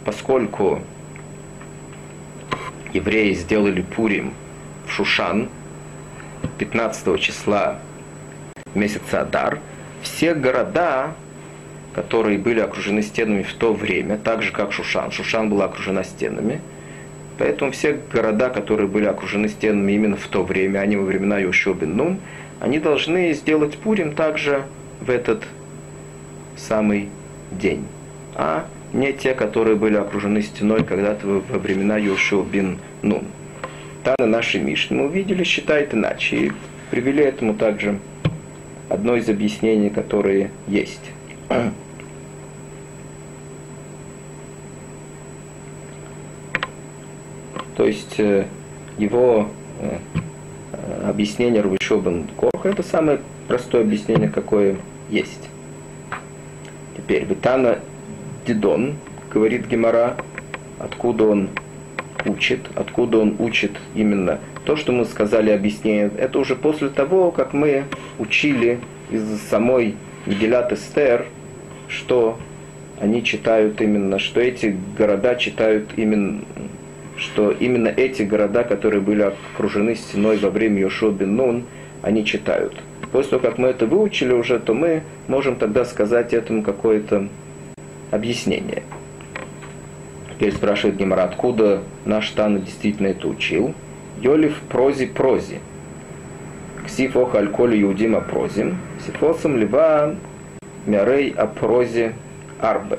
[0.04, 0.80] поскольку
[2.94, 4.32] евреи сделали Пурим
[4.86, 5.50] в Шушан
[6.58, 7.78] 15 числа
[8.74, 9.58] месяца Адар,
[10.02, 11.14] все города,
[11.94, 16.62] которые были окружены стенами в то время, так же как Шушан, Шушан была окружена стенами,
[17.38, 21.38] поэтому все города, которые были окружены стенами именно в то время, а не во времена
[21.38, 22.18] Йошуа бен Нун,
[22.60, 24.64] они должны сделать Пурим также
[25.00, 25.44] в этот
[26.56, 27.08] самый
[27.50, 27.84] день,
[28.34, 33.24] а не те, которые были окружены стеной когда-то во времена Йошуа бин Нун.
[34.04, 36.36] Тана нашей Мишны мы увидели, считает иначе.
[36.36, 36.52] И
[36.90, 37.98] привели этому также
[38.88, 41.10] одно из объяснений, которые есть.
[47.76, 48.44] То есть э,
[48.98, 49.48] его
[49.80, 49.98] э,
[51.08, 54.76] объяснение Рубишобан Корха это самое простое объяснение, какое
[55.10, 55.48] есть.
[56.96, 57.80] Теперь Витана
[58.46, 58.94] Дидон,
[59.32, 60.16] говорит Гемора,
[60.78, 61.48] откуда он
[62.24, 67.52] учит, откуда он учит именно то, что мы сказали объяснение, это уже после того, как
[67.52, 67.84] мы
[68.18, 68.80] учили
[69.10, 71.26] из самой Мегилат Эстер,
[71.88, 72.38] что
[73.00, 76.42] они читают именно, что эти города читают именно,
[77.16, 81.64] что именно эти города, которые были окружены стеной во время Йошуа бен Нун,
[82.02, 82.74] они читают.
[83.14, 87.28] После того, как мы это выучили уже, то мы можем тогда сказать этому какое-то
[88.10, 88.82] объяснение.
[90.32, 93.72] Теперь спрашивает Гемара, откуда наш Тана действительно это учил.
[94.20, 95.60] Йолив прози прози.
[96.86, 98.78] Ксиф оха альколи иудима прозим.
[99.06, 100.16] Сифосом лива
[100.84, 102.14] мярей апрози
[102.60, 102.98] арбе.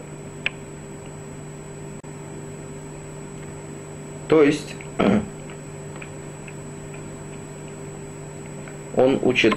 [4.29, 4.77] То есть
[8.95, 9.55] он учит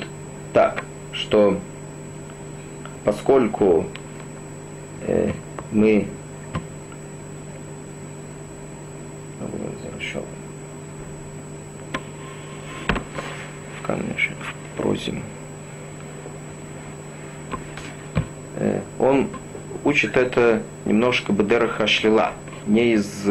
[0.59, 0.83] так,
[1.13, 1.57] что
[3.05, 3.87] поскольку
[5.03, 5.31] э,
[5.71, 6.09] мы
[13.85, 14.35] конечно,
[14.77, 15.23] просим.
[18.57, 19.29] Э, он
[19.85, 22.33] учит это немножко Бедера шлила,
[22.67, 23.25] не из,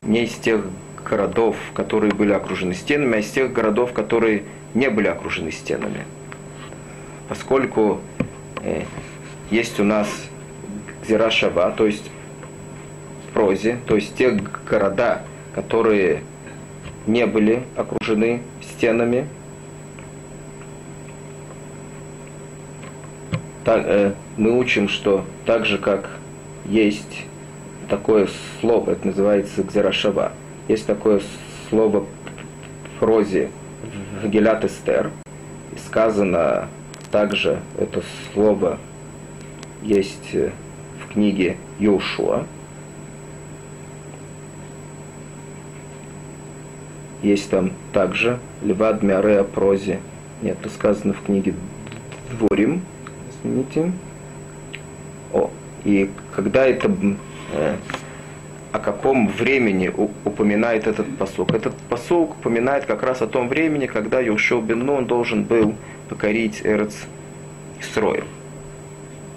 [0.00, 0.64] не из тех
[1.04, 4.44] городов, которые были окружены стенами, а из тех городов, которые
[4.74, 6.04] не были окружены стенами.
[7.28, 8.00] Поскольку
[8.62, 8.82] э,
[9.50, 10.08] есть у нас
[11.06, 12.10] Зирашава, то есть
[13.32, 14.30] прозе, то есть те
[14.68, 15.22] города,
[15.54, 16.22] которые
[17.06, 19.26] не были окружены стенами.
[23.64, 26.10] Так, э, мы учим, что так же, как
[26.66, 27.24] есть
[27.88, 28.28] такое
[28.60, 30.32] слово, это называется гзерашава,
[30.68, 31.20] есть такое
[31.68, 33.50] слово в прозе
[34.28, 35.10] Гелят Эстер,
[35.74, 36.68] и сказано
[37.10, 38.02] также это
[38.32, 38.78] слово
[39.82, 40.50] есть э,
[41.00, 42.44] в книге Йошуа,
[47.24, 49.98] Есть там также Левад Миареа Прози.
[50.42, 51.54] Нет, это сказано в книге
[52.38, 52.82] Дворим.
[53.30, 53.92] Извините.
[55.32, 55.50] О,
[55.84, 56.92] и когда это
[57.54, 57.76] э,
[58.74, 59.88] о каком времени
[60.24, 61.54] упоминает этот посук?
[61.54, 65.76] Этот посук упоминает как раз о том времени, когда Йошуа бен Нун должен был
[66.08, 66.96] покорить Эрец
[67.80, 68.24] Исроил.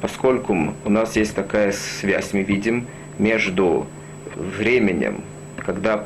[0.01, 2.87] Поскольку у нас есть такая связь, мы видим,
[3.19, 3.85] между
[4.35, 5.21] временем,
[5.63, 6.03] когда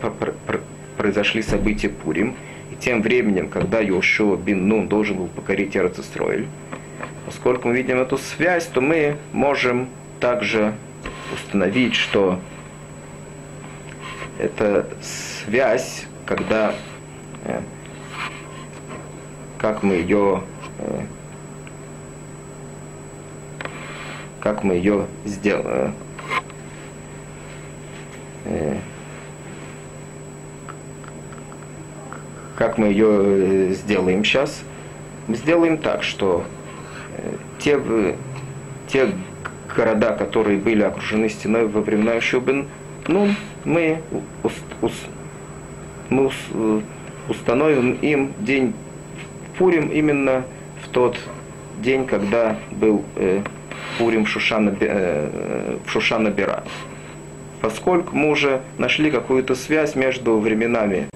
[0.98, 2.36] произошли события Пурим,
[2.70, 6.48] и тем временем, когда Йошуа бин Нун должен был покорить Эрцестроиль,
[7.26, 9.88] поскольку мы видим эту связь, то мы можем
[10.20, 10.74] также
[11.34, 12.42] установить, что
[14.40, 16.74] это связь, когда
[17.44, 17.62] э,
[19.58, 20.44] как мы ее
[20.80, 21.02] э,
[24.40, 25.94] как мы ее сделаем
[28.46, 28.78] э,
[32.62, 34.62] Как мы ее э, сделаем сейчас?
[35.28, 36.44] Мы сделаем так, что
[37.18, 37.82] э, те,
[38.88, 39.10] те
[39.76, 42.68] города, которые были окружены стеной во времена Шубин,
[43.08, 43.30] ну,
[43.66, 44.02] мы,
[44.44, 44.94] ус, ус,
[46.10, 46.82] мы ус, э,
[47.30, 48.74] установим им день
[49.58, 50.44] Пурим именно
[50.84, 51.18] в тот
[51.82, 53.42] день, когда был э,
[53.98, 56.34] Пурим Шушана, э, Шушана.
[57.62, 61.08] Поскольку мы уже нашли какую-то связь между временами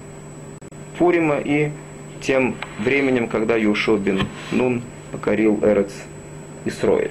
[0.98, 1.70] Пурима и
[2.20, 4.82] тем временем, когда Юшо бин Нун
[5.12, 5.92] покорил Эрец
[6.64, 7.10] Исроэль.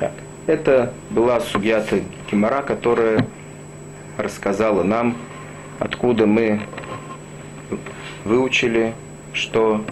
[0.00, 0.12] Так.
[0.46, 3.26] Это была судьята Гимара, которая
[4.16, 5.16] рассказала нам,
[5.80, 6.60] откуда мы
[8.24, 8.94] выучили,
[9.32, 9.84] что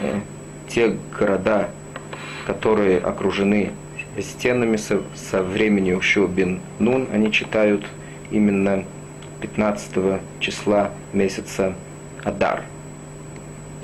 [0.00, 0.20] э,
[0.66, 1.68] те города,
[2.46, 3.72] которые окружены
[4.18, 7.84] стенами со, со времени Ушо бин Нун, они читают
[8.30, 8.84] именно
[9.42, 11.74] 15 числа месяца
[12.24, 12.62] Адар.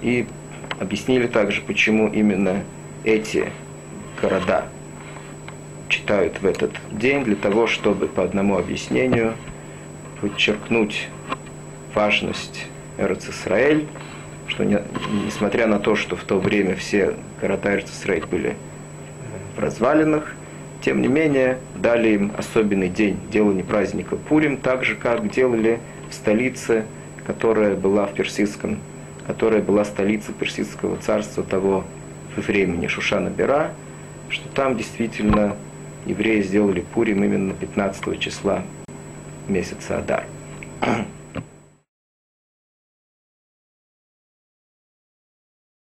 [0.00, 0.26] И
[0.80, 2.64] объяснили также, почему именно
[3.04, 3.52] эти
[4.20, 4.64] города
[5.92, 9.34] читают в этот день, для того, чтобы по одному объяснению
[10.20, 11.08] подчеркнуть
[11.94, 12.66] важность
[12.96, 13.28] Эрц
[14.48, 14.82] что не,
[15.26, 18.56] несмотря на то, что в то время все города Эрцисрейт были
[19.56, 20.34] в развалинах,
[20.82, 24.16] тем не менее дали им особенный день делания праздника.
[24.16, 25.78] Пурим, так же, как делали
[26.10, 26.84] в столице,
[27.26, 28.78] которая была в персидском,
[29.26, 31.84] которая была столицей персидского царства того
[32.36, 33.72] времени Шушана Бера,
[34.28, 35.56] что там действительно
[36.06, 38.62] евреи сделали Пурим именно 15 числа
[39.48, 40.26] месяца Адар.